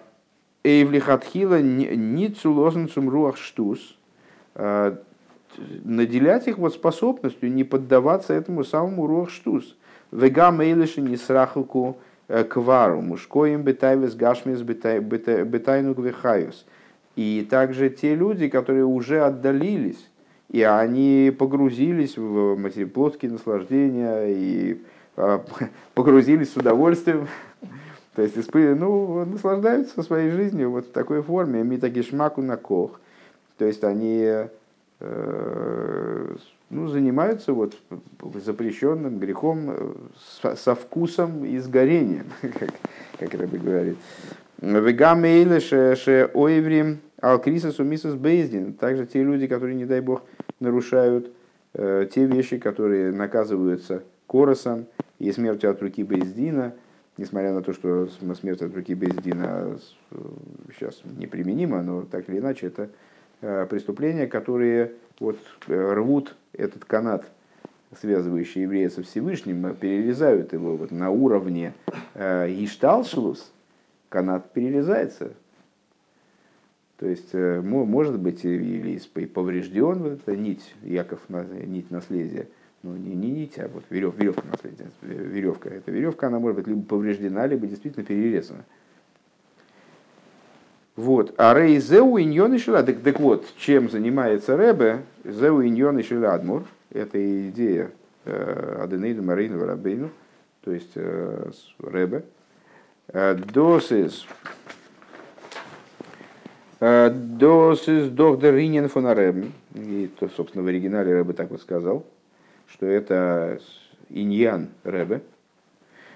Эйвлихатхила 0.63 1.61
ницу 1.61 2.53
лозенцум 2.53 3.09
руах 3.09 3.37
штус, 3.37 3.97
э, 4.55 4.95
наделять 5.83 6.47
их 6.47 6.57
вот 6.57 6.73
способностью 6.73 7.51
не 7.51 7.63
поддаваться 7.63 8.33
этому 8.33 8.63
самому 8.63 9.07
рохштус. 9.07 9.75
Вега 10.11 10.51
мейлиши 10.51 11.01
не 11.01 11.17
срахуку 11.17 11.97
э, 12.27 12.43
квару, 12.43 13.01
мужкоим 13.01 13.63
бетайвес 13.63 14.15
гашмис 14.15 14.61
бетайну 14.61 15.93
гвехаюс. 15.93 16.65
И 17.15 17.45
также 17.47 17.89
те 17.89 18.15
люди, 18.15 18.47
которые 18.47 18.85
уже 18.85 19.21
отдалились, 19.21 20.09
и 20.49 20.63
они 20.63 21.31
погрузились 21.37 22.17
в 22.17 22.87
плотские 22.87 23.31
наслаждения 23.31 24.25
и 24.27 24.73
а, 24.73 24.77
погрузились 25.93 26.53
с 26.53 26.57
удовольствием, 26.57 27.27
то 28.15 28.21
есть 28.21 28.37
ну, 28.53 29.25
наслаждаются 29.25 30.03
своей 30.03 30.31
жизнью 30.31 30.71
вот 30.71 30.87
в 30.87 30.91
такой 30.91 31.21
форме, 31.21 31.63
митагишмаку 31.63 32.41
на 32.41 32.57
кох. 32.57 32.99
То 33.57 33.65
есть 33.65 33.83
они 33.83 34.45
э, 34.99 36.35
ну, 36.69 36.87
занимаются 36.87 37.53
вот 37.53 37.77
запрещенным 38.35 39.19
грехом 39.19 39.69
э, 39.69 40.55
со 40.55 40.75
вкусом 40.75 41.43
и 41.45 41.57
сгорением, 41.57 42.25
как, 42.41 42.69
как 43.19 43.33
Рэбби 43.33 43.57
говорит. 43.57 43.97
Вегамейле 44.61 45.59
ше 45.59 46.29
ойврим 46.33 46.99
алкриса 47.19 47.71
сумисус 47.71 48.13
бейздин. 48.13 48.73
Также 48.73 49.07
те 49.07 49.23
люди, 49.23 49.47
которые, 49.47 49.75
не 49.75 49.85
дай 49.85 50.01
бог, 50.01 50.21
нарушают 50.59 51.31
э, 51.73 52.07
те 52.13 52.25
вещи, 52.25 52.57
которые 52.57 53.11
наказываются 53.11 54.03
коросом 54.27 54.85
и 55.19 55.31
смертью 55.31 55.71
от 55.71 55.81
руки 55.81 56.03
Бейздина, 56.03 56.73
несмотря 57.17 57.53
на 57.53 57.61
то, 57.61 57.73
что 57.73 58.07
смерть 58.35 58.61
от 58.61 58.73
руки 58.73 58.93
Бейздина 58.95 59.77
сейчас 60.75 61.01
неприменима, 61.17 61.81
но 61.81 62.03
так 62.03 62.29
или 62.29 62.39
иначе 62.39 62.67
это 62.67 62.89
э, 63.41 63.65
преступления, 63.69 64.27
которые 64.27 64.93
вот, 65.19 65.39
э, 65.67 65.93
рвут 65.93 66.35
этот 66.53 66.85
канат, 66.85 67.25
связывающий 67.99 68.63
еврея 68.63 68.89
со 68.89 69.03
Всевышним, 69.03 69.75
перерезают 69.75 70.53
его 70.53 70.75
вот 70.75 70.91
на 70.91 71.11
уровне 71.11 71.73
э, 72.15 72.49
Ишталшелус, 72.49 73.51
канат 74.09 74.51
перерезается, 74.53 75.33
то 77.03 77.09
есть, 77.09 77.31
э, 77.33 77.61
может 77.61 78.17
быть, 78.17 78.45
или 78.45 78.97
поврежден 79.25 80.05
эта 80.05 80.37
нить, 80.37 80.73
Яков, 80.83 81.19
нить 81.27 81.91
наследия, 81.91 82.47
ну 82.83 82.95
не, 82.95 83.15
не 83.15 83.31
нить, 83.31 83.57
а 83.57 83.67
вот 83.67 83.83
верев, 83.89 84.15
веревка 84.17 84.43
наследия, 84.51 84.91
веревка. 85.01 85.69
Эта 85.69 85.91
веревка, 85.91 86.27
она 86.27 86.39
может 86.39 86.57
быть 86.57 86.67
либо 86.67 86.83
повреждена, 86.83 87.47
либо 87.47 87.65
действительно 87.65 88.05
перерезана. 88.05 88.65
Вот. 90.95 91.33
А 91.37 91.57
рей 91.57 91.79
зеу 91.79 92.19
иньон 92.19 92.53
и 92.53 92.59
так, 92.59 93.01
так 93.01 93.19
вот, 93.19 93.45
чем 93.57 93.89
занимается 93.89 94.55
Ребе, 94.55 95.01
зеу 95.23 95.63
иньон 95.63 95.97
и 95.97 96.03
шиладмур, 96.03 96.65
это 96.91 97.49
идея 97.49 97.89
э, 98.25 98.79
Аденейду 98.83 99.23
Марину 99.23 99.57
Варабейну, 99.57 100.11
то 100.63 100.71
есть 100.71 100.91
э, 100.93 101.49
Ребе, 101.79 102.25
досис 103.11 104.27
Э, 106.85 107.09
Дос 107.09 107.87
из 107.87 108.09
дохдер 108.09 108.55
Ринен 108.55 108.89
фон 108.89 109.07
И, 109.73 110.11
то, 110.19 110.27
собственно, 110.27 110.65
в 110.65 110.67
оригинале 110.67 111.13
Рэбе 111.13 111.31
так 111.31 111.49
вот 111.49 111.61
сказал, 111.61 112.05
что 112.73 112.85
это 112.85 113.59
иньян 114.09 114.69
Рэбе. 114.83 115.21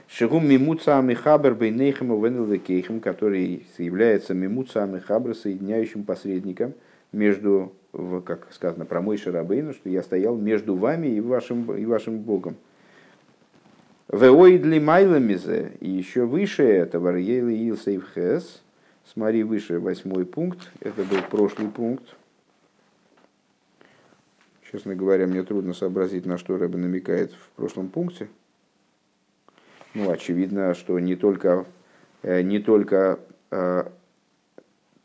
Шигум 0.08 0.48
мимуца 0.48 0.98
амихабер 1.00 1.54
бейнейхем 1.54 2.14
и 2.14 2.82
который 3.00 3.66
является 3.78 4.34
мимуца 4.34 4.84
амихабер, 4.84 5.36
соединяющим 5.36 6.04
посредником 6.04 6.74
между, 7.12 7.74
как 8.26 8.48
сказано 8.52 8.86
про 8.86 9.02
мой 9.02 9.18
Шарабейну, 9.18 9.74
что 9.74 9.90
я 9.90 10.02
стоял 10.02 10.38
между 10.38 10.76
вами 10.76 11.08
и 11.08 11.20
вашим, 11.20 11.76
и 11.76 11.86
вашим 11.86 12.20
Богом. 12.20 12.56
Веоидли 14.10 14.80
майламизе, 14.80 15.74
и 15.82 15.90
еще 15.90 16.26
выше 16.26 16.64
этого, 16.64 17.14
Рейли 17.14 17.70
Илсейвхес, 17.70 18.62
Смотри 19.14 19.44
выше 19.44 19.80
восьмой 19.80 20.26
пункт. 20.26 20.70
Это 20.82 21.04
был 21.04 21.22
прошлый 21.30 21.70
пункт. 21.70 22.04
Честно 24.72 24.96
говоря, 24.96 25.28
мне 25.28 25.44
трудно 25.44 25.74
сообразить, 25.74 26.26
на 26.26 26.38
что 26.38 26.58
Рэбе 26.58 26.78
намекает 26.78 27.32
в 27.32 27.50
прошлом 27.56 27.88
пункте. 27.88 28.28
Ну, 29.94 30.12
очевидно, 30.12 30.74
что 30.74 31.00
не 31.00 31.16
только, 31.16 31.66
э, 32.22 32.42
не 32.42 32.60
только 32.60 33.20
э, 33.50 33.84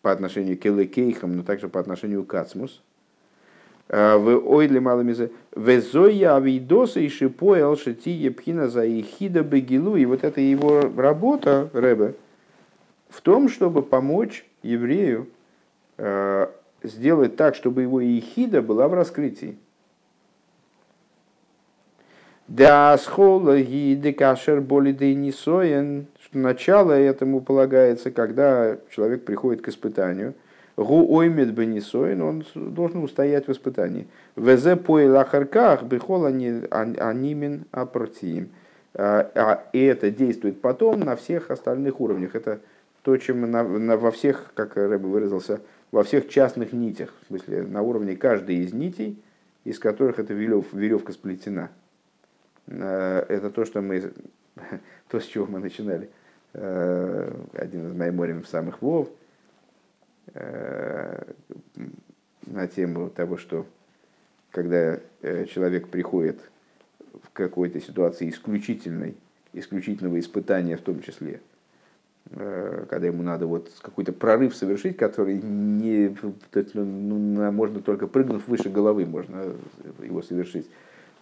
по 0.02 0.10
отношению 0.10 0.58
к 0.58 0.66
Элекейхам, 0.66 1.36
но 1.36 1.44
также 1.44 1.68
по 1.68 1.78
отношению 1.78 2.24
к 2.24 2.34
Ацмус. 2.34 2.82
Э, 3.88 4.16
в 4.16 4.50
ойле 4.52 4.80
маломизе 4.80 5.30
везоя 5.54 6.34
авидоса 6.34 6.98
и 6.98 7.08
шипоэл 7.08 7.76
шитие 7.76 8.32
пхина 8.32 8.68
за 8.68 8.84
ихида 8.84 9.44
бегилу. 9.44 9.94
И 9.94 10.06
вот 10.06 10.24
это 10.24 10.40
его 10.40 10.90
работа, 10.96 11.70
Рэбе, 11.72 12.16
в 13.08 13.20
том, 13.20 13.48
чтобы 13.48 13.82
помочь 13.82 14.44
еврею 14.64 15.28
сделать 16.82 17.36
так, 17.36 17.54
чтобы 17.54 17.82
его 17.82 18.00
ехида 18.00 18.62
была 18.62 18.88
в 18.88 18.94
раскрытии. 18.94 19.56
Да 22.48 22.98
схола 22.98 23.56
и 23.56 23.94
декашер 23.94 24.60
боли 24.60 24.92
несоен, 24.92 26.06
что 26.20 26.38
начало 26.38 26.92
этому 26.92 27.40
полагается, 27.40 28.10
когда 28.10 28.76
человек 28.90 29.24
приходит 29.24 29.62
к 29.62 29.68
испытанию. 29.68 30.34
Гу 30.76 31.06
оймет 31.14 31.52
бенисоин, 31.52 32.22
он 32.22 32.44
должен 32.54 33.04
устоять 33.04 33.46
в 33.46 33.52
испытании. 33.52 34.06
Везе 34.36 34.76
поил 34.76 35.16
ахарках 35.16 35.82
бихол 35.82 36.24
анимин 36.26 37.64
апротиим. 37.70 38.48
Э, 38.94 39.24
а, 39.34 39.64
и 39.72 39.82
это 39.82 40.10
действует 40.10 40.60
потом 40.60 41.00
на 41.00 41.16
всех 41.16 41.50
остальных 41.50 42.00
уровнях. 42.00 42.34
Это 42.34 42.60
то, 43.02 43.16
чем 43.16 43.50
на, 43.50 43.62
на, 43.62 43.96
во 43.96 44.10
всех, 44.10 44.52
как 44.54 44.76
Рэбе 44.76 45.06
выразился, 45.06 45.60
во 45.92 46.02
всех 46.02 46.28
частных 46.28 46.72
нитях, 46.72 47.14
в 47.22 47.26
смысле 47.28 47.62
на 47.62 47.82
уровне 47.82 48.16
каждой 48.16 48.56
из 48.56 48.72
нитей, 48.72 49.22
из 49.62 49.78
которых 49.78 50.18
эта 50.18 50.34
верев, 50.34 50.72
веревка 50.72 51.12
сплетена. 51.12 51.70
Э, 52.66 53.24
это 53.28 53.50
то, 53.50 53.64
что 53.64 53.82
мы, 53.82 54.12
то, 55.08 55.20
с 55.20 55.24
чего 55.24 55.46
мы 55.46 55.60
начинали. 55.60 56.10
Э, 56.54 57.32
один 57.52 57.88
из 57.88 57.94
майморим 57.94 58.44
самых 58.44 58.80
вов 58.80 59.10
э, 60.34 61.32
на 62.46 62.66
тему 62.66 63.10
того, 63.10 63.36
что 63.36 63.66
когда 64.50 64.98
человек 65.22 65.88
приходит 65.88 66.38
в 67.22 67.30
какой-то 67.32 67.80
ситуации 67.80 68.28
исключительной, 68.28 69.16
исключительного 69.52 70.18
испытания 70.18 70.76
в 70.76 70.82
том 70.82 71.00
числе– 71.02 71.40
когда 72.34 73.06
ему 73.06 73.22
надо 73.22 73.46
вот 73.46 73.70
какой-то 73.82 74.12
прорыв 74.12 74.54
совершить, 74.56 74.96
который 74.96 75.40
не, 75.42 76.16
ну, 76.74 77.50
можно 77.52 77.80
только 77.80 78.06
прыгнув 78.06 78.48
выше 78.48 78.70
головы, 78.70 79.04
можно 79.04 79.44
его 80.02 80.22
совершить, 80.22 80.68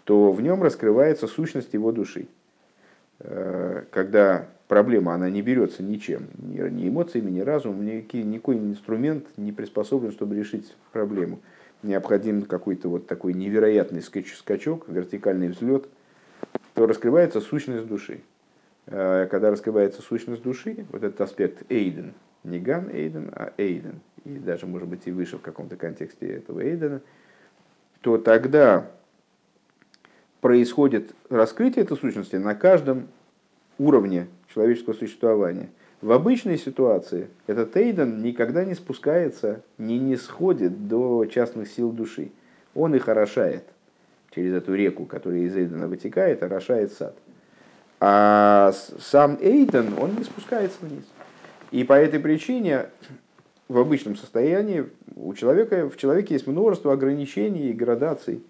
то 0.05 0.33
в 0.33 0.41
нем 0.41 0.63
раскрывается 0.63 1.27
сущность 1.27 1.73
его 1.75 1.93
души. 1.93 2.29
Э, 3.21 3.85
когда 3.91 4.49
проблема, 4.69 5.15
она 5.15 5.29
не 5.31 5.43
берется 5.43 5.83
ничем, 5.83 6.29
ни 6.39 6.89
эмоциями, 6.89 7.31
ни 7.31 7.41
разумом, 7.41 7.85
никакой, 7.85 8.23
никакой 8.23 8.57
инструмент 8.57 9.27
не 9.37 9.53
приспособлен, 9.53 10.13
чтобы 10.13 10.37
решить 10.37 10.75
проблему. 10.93 11.41
Необходим 11.83 12.43
какой-то 12.43 12.89
вот 12.89 13.07
такой 13.07 13.33
невероятный 13.33 14.03
скачок, 14.03 14.89
вертикальный 14.89 15.49
взлет, 15.49 15.87
то 16.75 16.87
раскрывается 16.87 17.41
сущность 17.41 17.87
души. 17.87 18.21
Э, 18.87 19.29
когда 19.31 19.51
раскрывается 19.51 20.03
сущность 20.03 20.43
души, 20.43 20.87
вот 20.91 21.03
этот 21.03 21.21
аспект 21.21 21.65
Эйден, 21.71 22.15
не 22.45 22.59
Ган 22.59 22.89
Эйден, 22.91 23.31
а 23.35 23.53
Эйден, 23.57 24.01
и 24.25 24.31
даже, 24.31 24.67
может 24.67 24.89
быть, 24.89 25.03
и 25.07 25.13
выше 25.13 25.39
в 25.39 25.43
каком-то 25.43 25.77
контексте 25.77 26.27
этого 26.27 26.61
Эйдена, 26.61 27.01
то 28.01 28.19
тогда 28.19 28.91
происходит 30.41 31.15
раскрытие 31.29 31.85
этой 31.85 31.97
сущности 31.97 32.37
на 32.37 32.55
каждом 32.55 33.09
уровне 33.79 34.27
человеческого 34.53 34.95
существования. 34.95 35.69
В 36.01 36.13
обычной 36.13 36.57
ситуации 36.57 37.29
этот 37.47 37.77
Эйден 37.77 38.23
никогда 38.23 38.65
не 38.65 38.75
спускается, 38.75 39.63
не, 39.77 39.99
не 39.99 40.17
сходит 40.17 40.89
до 40.89 41.27
частных 41.27 41.69
сил 41.69 41.93
души. 41.93 42.33
Он 42.75 42.95
их 42.95 43.09
орошает 43.09 43.65
через 44.35 44.55
эту 44.55 44.75
реку, 44.75 45.05
которая 45.05 45.41
из 45.41 45.55
Эйдена 45.55 45.89
вытекает, 45.89 46.43
орошает 46.43 46.93
сад– 46.93 47.15
а 48.01 48.73
сам 48.99 49.39
Эйден, 49.41 49.95
он 49.99 50.17
не 50.17 50.25
спускается 50.25 50.79
вниз. 50.81 51.05
И 51.71 51.85
по 51.85 51.93
этой 51.93 52.19
причине 52.19 52.87
в 53.69 53.79
обычном 53.79 54.17
состоянии 54.17 54.87
у 55.15 55.35
человека, 55.35 55.89
в 55.89 55.97
человеке 55.97 56.35
есть 56.35 56.47
множество 56.47 56.93
ограничений 56.93 57.69
и 57.69 57.73
градаций. 57.73 58.43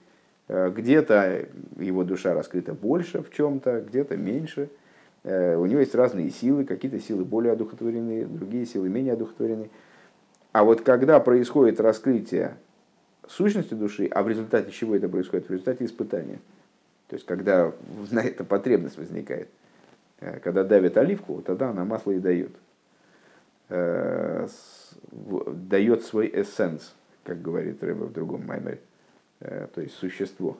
Э, 0.48 0.70
где-то 0.70 1.46
его 1.78 2.04
душа 2.04 2.32
раскрыта 2.32 2.74
больше 2.74 3.22
в 3.22 3.30
чем-то, 3.32 3.82
где-то 3.82 4.16
меньше. 4.16 4.70
Э, 5.24 5.56
у 5.56 5.66
него 5.66 5.80
есть 5.80 5.94
разные 5.94 6.30
силы, 6.30 6.64
какие-то 6.64 7.00
силы 7.00 7.24
более 7.24 7.52
одухотворены, 7.52 8.24
другие 8.24 8.64
силы 8.64 8.88
менее 8.88 9.14
одухотворены. 9.14 9.68
А 10.52 10.64
вот 10.64 10.80
когда 10.80 11.20
происходит 11.20 11.80
раскрытие 11.80 12.56
сущности 13.28 13.74
души, 13.74 14.06
а 14.06 14.22
в 14.22 14.28
результате 14.28 14.70
чего 14.70 14.96
это 14.96 15.08
происходит? 15.08 15.48
В 15.48 15.50
результате 15.50 15.84
испытания. 15.84 16.38
То 17.10 17.16
есть, 17.16 17.26
когда 17.26 17.72
на 18.12 18.20
это 18.20 18.44
потребность 18.44 18.96
возникает. 18.96 19.48
Э, 20.20 20.38
когда 20.38 20.62
давит 20.62 20.96
оливку, 20.96 21.42
тогда 21.42 21.70
она 21.70 21.84
масло 21.84 22.12
и 22.12 22.20
дает. 22.20 22.52
Э, 23.68 24.46
дает 25.10 26.04
свой 26.04 26.30
эссенс, 26.32 26.94
как 27.24 27.42
говорит 27.42 27.82
Рэба 27.82 28.04
в 28.04 28.12
другом 28.12 28.46
маймере. 28.46 28.78
Э, 29.40 29.66
то 29.74 29.80
есть, 29.80 29.96
существо 29.96 30.56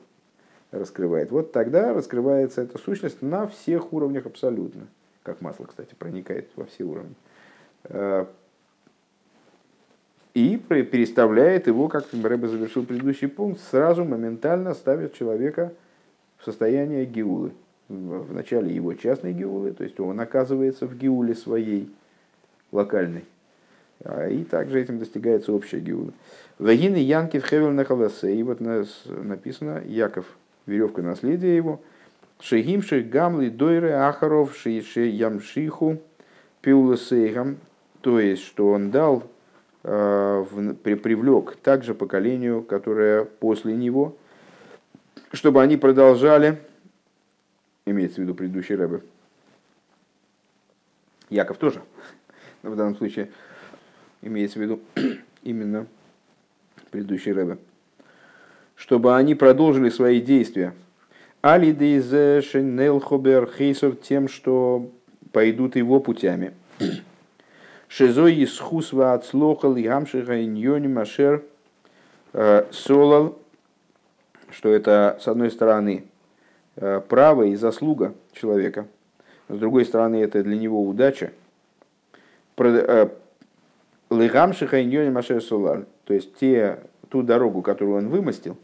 раскрывает. 0.71 1.31
Вот 1.31 1.53
тогда 1.53 1.93
раскрывается 1.93 2.63
эта 2.63 2.77
сущность 2.77 3.21
на 3.21 3.47
всех 3.47 3.93
уровнях 3.93 4.25
абсолютно. 4.25 4.87
Как 5.23 5.39
масло, 5.39 5.63
кстати, 5.65 5.95
проникает 5.95 6.49
во 6.57 6.65
все 6.65 6.83
уровни 6.83 7.15
и 10.33 10.57
переставляет 10.57 11.67
его, 11.67 11.89
как 11.89 12.05
Рэбе 12.13 12.47
завершил 12.47 12.85
предыдущий 12.85 13.27
пункт, 13.27 13.59
сразу 13.69 14.05
моментально 14.05 14.73
ставит 14.73 15.13
человека 15.13 15.73
в 16.41 16.45
состояние 16.45 17.05
геулы. 17.05 17.51
В 17.87 18.33
начале 18.33 18.73
его 18.73 18.93
частной 18.93 19.33
геулы, 19.33 19.71
то 19.71 19.83
есть 19.83 19.99
он 19.99 20.19
оказывается 20.19 20.87
в 20.87 20.97
геуле 20.97 21.35
своей 21.35 21.89
локальной. 22.71 23.25
А, 24.03 24.29
и 24.29 24.43
также 24.45 24.81
этим 24.81 24.97
достигается 24.97 25.51
общая 25.51 25.79
геула. 25.79 26.11
Вагины 26.57 26.95
Янки 26.95 27.39
в 27.39 27.45
Хевел 27.45 27.71
на 27.71 27.83
И 28.29 28.43
вот 28.43 28.59
написано 28.61 29.81
Яков, 29.85 30.25
веревка 30.65 31.01
наследия 31.01 31.55
его. 31.55 31.81
Шегимши 32.39 33.01
гамли 33.01 33.49
дойры 33.49 33.91
ахаров 33.91 34.55
ши 34.55 34.69
ямшиху 34.69 35.97
пиуласейгам. 36.61 37.57
То 37.99 38.19
есть, 38.19 38.43
что 38.43 38.71
он 38.71 38.89
дал 38.89 39.23
Э, 39.83 40.45
привлек 40.83 41.55
также 41.55 41.95
поколению, 41.95 42.61
которое 42.61 43.25
после 43.25 43.73
него, 43.73 44.15
чтобы 45.31 45.61
они 45.61 45.77
продолжали, 45.77 46.61
имеется 47.85 48.17
в 48.17 48.23
виду 48.23 48.35
предыдущий 48.35 48.75
рэбе, 48.75 49.01
Яков 51.29 51.57
тоже, 51.57 51.81
но 52.61 52.71
в 52.71 52.75
данном 52.75 52.95
случае 52.97 53.31
имеется 54.21 54.59
в 54.59 54.61
виду 54.61 54.81
именно 55.43 55.87
предыдущий 56.91 57.31
рэбе, 57.31 57.57
чтобы 58.75 59.15
они 59.15 59.35
продолжили 59.35 59.89
свои 59.89 60.19
действия. 60.19 60.73
Алидейзе 61.41 62.41
Шенелхобер 62.41 63.49
Хейсов 63.57 64.01
тем, 64.01 64.27
что 64.27 64.91
пойдут 65.31 65.75
его 65.75 65.99
путями. 65.99 66.53
Шизой 67.87 68.43
исхус 68.43 68.93
ваацлохал 68.93 69.75
и 69.75 69.83
гамшиха 69.83 70.43
иньони 70.43 70.87
машер 70.87 71.43
э, 72.33 72.65
солал, 72.71 73.39
что 74.51 74.69
это, 74.69 75.17
с 75.21 75.27
одной 75.27 75.51
стороны, 75.51 76.05
э, 76.75 77.01
право 77.07 77.43
и 77.43 77.55
заслуга 77.55 78.13
человека, 78.33 78.87
с 79.49 79.57
другой 79.57 79.85
стороны, 79.85 80.17
это 80.17 80.43
для 80.43 80.57
него 80.57 80.85
удача. 80.85 81.31
Э, 82.57 83.09
Лыгамшиха 84.09 84.83
иньони 84.83 85.09
машер 85.09 85.41
солал, 85.41 85.85
то 86.03 86.13
есть 86.13 86.35
те, 86.35 86.79
ту 87.09 87.23
дорогу, 87.23 87.61
которую 87.61 87.97
он 87.97 88.09
вымостил, 88.09 88.57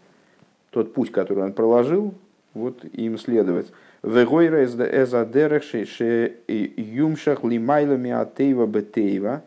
тот 0.71 0.93
путь, 0.93 1.11
который 1.11 1.43
он 1.43 1.53
проложил, 1.53 2.13
вот 2.53 2.83
им 2.83 3.17
следовать. 3.17 3.71
Вегойра 4.03 4.63
эзадерех 4.63 5.63
ше 5.63 6.37
юмшах 6.47 7.43
лимайлами 7.43 8.11
атеева 8.11 8.65
бетеева 8.65 9.43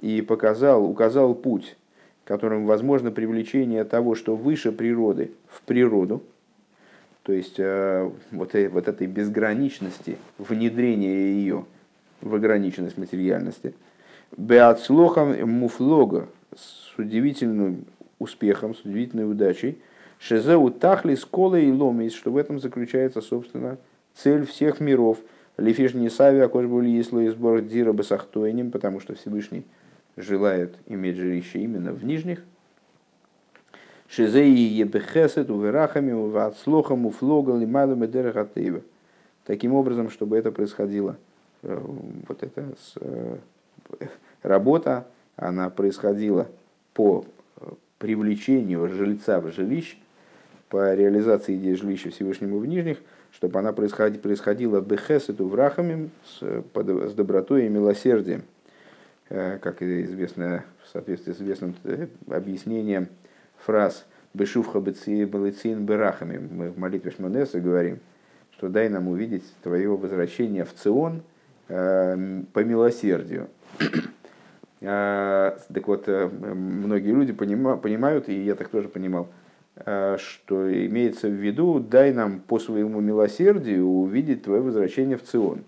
и 0.00 0.20
показал, 0.20 0.84
указал 0.84 1.34
путь, 1.34 1.76
которым 2.26 2.66
возможно 2.66 3.12
привлечение 3.12 3.84
того, 3.84 4.14
что 4.16 4.34
выше 4.34 4.72
природы, 4.72 5.30
в 5.48 5.62
природу, 5.62 6.22
то 7.22 7.32
есть 7.32 7.54
э, 7.58 8.10
вот, 8.32 8.54
э, 8.54 8.68
вот 8.68 8.88
этой 8.88 9.06
безграничности, 9.06 10.18
внедрения 10.36 11.32
ее 11.32 11.64
в 12.20 12.34
ограниченность 12.34 12.98
материальности. 12.98 13.74
Беатслохам 14.36 15.48
муфлога 15.48 16.28
с 16.54 16.98
удивительным 16.98 17.84
успехом, 18.18 18.74
с 18.74 18.80
удивительной 18.80 19.30
удачей. 19.30 19.78
Шезеу 20.18 20.70
тахли 20.70 21.14
скола 21.14 21.56
и 21.56 21.70
ломис, 21.70 22.12
что 22.14 22.32
в 22.32 22.36
этом 22.36 22.58
заключается, 22.58 23.20
собственно, 23.20 23.78
цель 24.14 24.46
всех 24.46 24.80
миров. 24.80 25.18
Лифиш 25.58 25.94
не 25.94 26.10
сави, 26.10 26.40
а 26.40 26.48
кош 26.48 26.66
были 26.66 26.88
если 26.88 27.28
сбор 27.28 27.60
дира 27.60 27.92
басахтойним, 27.92 28.70
потому 28.72 29.00
что 29.00 29.14
Всевышний 29.14 29.64
желает 30.16 30.74
иметь 30.86 31.16
жилище 31.16 31.60
именно 31.60 31.92
в 31.92 32.04
нижних. 32.04 32.42
Шизеи 34.08 34.48
ебехесет 34.48 35.50
уверахами 35.50 36.12
уватслохам 36.12 37.06
уфлогал 37.06 37.60
и 37.60 37.66
малым 37.66 38.04
и 38.04 38.82
Таким 39.44 39.74
образом, 39.74 40.10
чтобы 40.10 40.36
это 40.38 40.52
происходило, 40.52 41.16
э, 41.62 41.80
вот 42.28 42.42
эта 42.42 42.64
э, 43.00 43.36
работа, 44.42 45.06
она 45.36 45.70
происходила 45.70 46.48
по 46.94 47.24
э, 47.60 47.68
привлечению 47.98 48.88
жильца 48.88 49.40
в 49.40 49.52
жилище, 49.52 49.96
по 50.68 50.94
реализации 50.94 51.56
идеи 51.56 51.74
жилища 51.74 52.10
Всевышнему 52.10 52.58
в 52.58 52.66
нижних– 52.66 52.98
чтобы 53.36 53.58
она 53.58 53.72
происходила, 53.72 54.20
происходила 54.20 54.80
бехесету 54.80 55.46
врахами 55.46 56.08
с, 56.24 56.40
с 56.40 57.14
добротой 57.14 57.66
и 57.66 57.68
милосердием, 57.68 58.44
как 59.28 59.82
известно 59.82 60.64
в 60.84 60.88
соответствии 60.88 61.32
с 61.32 61.36
известным 61.36 61.74
э, 61.84 62.06
объяснением 62.30 63.08
фраз 63.58 64.06
«Бешувха 64.34 64.80
балыцин 64.80 65.84
берахами». 65.84 66.38
Мы 66.38 66.70
в 66.70 66.78
молитве 66.78 67.10
Шмонеса 67.10 67.60
говорим, 67.60 68.00
что 68.52 68.68
дай 68.68 68.88
нам 68.88 69.08
увидеть 69.08 69.44
твое 69.62 69.88
возвращение 69.96 70.64
в 70.64 70.74
Цион 70.74 71.22
э, 71.68 72.42
по 72.52 72.64
милосердию. 72.64 73.48
Так 74.78 75.88
вот, 75.88 76.06
многие 76.06 77.12
люди 77.12 77.32
понимают, 77.32 78.28
и 78.28 78.44
я 78.44 78.54
так 78.54 78.68
тоже 78.68 78.88
понимал, 78.88 79.28
Э, 79.84 80.16
что 80.18 80.72
имеется 80.86 81.28
в 81.28 81.32
виду, 81.32 81.80
дай 81.80 82.12
нам 82.12 82.40
по 82.40 82.58
своему 82.58 83.00
милосердию 83.00 83.86
увидеть 83.86 84.42
твое 84.42 84.62
возвращение 84.62 85.18
в 85.18 85.22
Цион. 85.22 85.64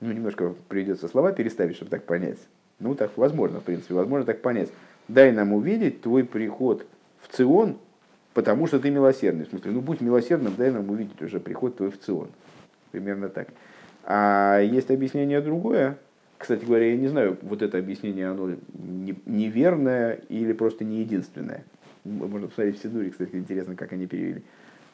Ну, 0.00 0.12
немножко 0.12 0.54
придется 0.68 1.08
слова 1.08 1.32
переставить, 1.32 1.76
чтобы 1.76 1.90
так 1.90 2.04
понять. 2.04 2.38
Ну, 2.78 2.94
так 2.94 3.16
возможно, 3.16 3.60
в 3.60 3.64
принципе, 3.64 3.94
возможно 3.94 4.24
так 4.24 4.40
понять. 4.40 4.70
Дай 5.08 5.32
нам 5.32 5.52
увидеть 5.52 6.02
твой 6.02 6.24
приход 6.24 6.86
в 7.20 7.34
Цион, 7.34 7.78
потому 8.34 8.66
что 8.66 8.78
ты 8.78 8.90
милосердный. 8.90 9.46
В 9.46 9.48
смысле, 9.48 9.72
ну, 9.72 9.80
будь 9.80 10.00
милосердным, 10.00 10.54
дай 10.56 10.70
нам 10.70 10.88
увидеть 10.88 11.20
уже 11.20 11.40
приход 11.40 11.76
твой 11.76 11.90
в 11.90 11.98
Цион. 11.98 12.28
Примерно 12.92 13.28
так. 13.28 13.48
А 14.04 14.60
есть 14.60 14.90
объяснение 14.90 15.40
другое. 15.40 15.98
Кстати 16.38 16.64
говоря, 16.64 16.90
я 16.90 16.96
не 16.96 17.08
знаю, 17.08 17.36
вот 17.42 17.62
это 17.62 17.78
объяснение, 17.78 18.28
оно 18.28 18.54
неверное 19.26 20.20
или 20.28 20.52
просто 20.52 20.84
не 20.84 21.00
единственное. 21.00 21.64
Можно 22.04 22.46
посмотреть 22.46 22.78
в 22.78 22.82
Сидуре, 22.82 23.10
кстати, 23.10 23.34
интересно, 23.34 23.74
как 23.74 23.92
они 23.92 24.06
перевели. 24.06 24.42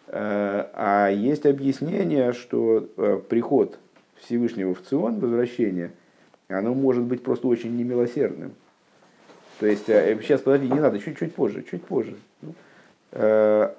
Э, 0.08 0.66
а 0.72 1.08
есть 1.10 1.44
объяснение, 1.44 2.32
что 2.32 2.88
э, 2.96 3.20
приход 3.28 3.78
Всевышнего 4.24 4.74
в 4.74 4.82
Цион, 4.82 5.20
возвращение, 5.20 5.92
оно 6.48 6.74
может 6.74 7.04
быть 7.04 7.22
просто 7.22 7.46
очень 7.46 7.76
немилосердным. 7.76 8.52
То 9.60 9.66
есть, 9.66 9.86
сейчас, 9.86 10.40
э, 10.40 10.44
подожди, 10.44 10.68
не 10.68 10.80
надо, 10.80 10.98
чуть-чуть 10.98 11.34
позже, 11.34 11.64
чуть 11.70 11.84
позже. 11.84 12.16
Ну, 12.42 12.54
то 13.10 13.76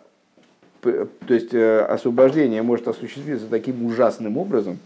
есть, 1.28 1.54
освобождение 1.54 2.62
может 2.62 2.88
осуществиться 2.88 3.48
таким 3.48 3.86
ужасным 3.86 4.38
образом, 4.38 4.80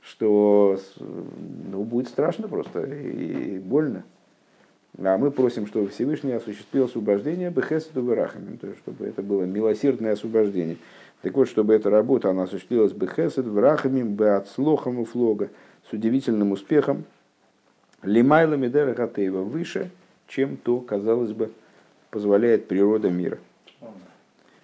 что 0.00 0.78
ну, 1.70 1.84
будет 1.84 2.08
страшно 2.08 2.48
просто 2.48 2.82
и 2.82 3.58
больно. 3.58 4.04
А 4.98 5.18
мы 5.18 5.30
просим, 5.30 5.66
чтобы 5.66 5.88
Всевышний 5.88 6.32
осуществил 6.32 6.84
освобождение 6.84 7.50
Бехесету 7.50 8.02
Верахами, 8.02 8.56
то 8.56 8.68
есть, 8.68 8.78
чтобы 8.78 9.06
это 9.06 9.22
было 9.22 9.42
милосердное 9.42 10.12
освобождение. 10.12 10.76
Так 11.24 11.34
вот, 11.36 11.48
чтобы 11.48 11.72
эта 11.72 11.88
работа 11.88 12.28
она 12.28 12.42
осуществилась 12.42 12.92
Бехесет 12.92 13.46
Верахами, 13.46 14.02
Беацлохам 14.02 15.00
и 15.00 15.04
Флога, 15.06 15.48
с 15.88 15.92
удивительным 15.94 16.52
успехом, 16.52 17.06
Лимайла 18.02 18.56
Медера 18.56 18.92
выше, 19.40 19.90
чем 20.28 20.58
то, 20.58 20.80
казалось 20.80 21.32
бы, 21.32 21.50
позволяет 22.10 22.68
природа 22.68 23.08
мира. 23.08 23.38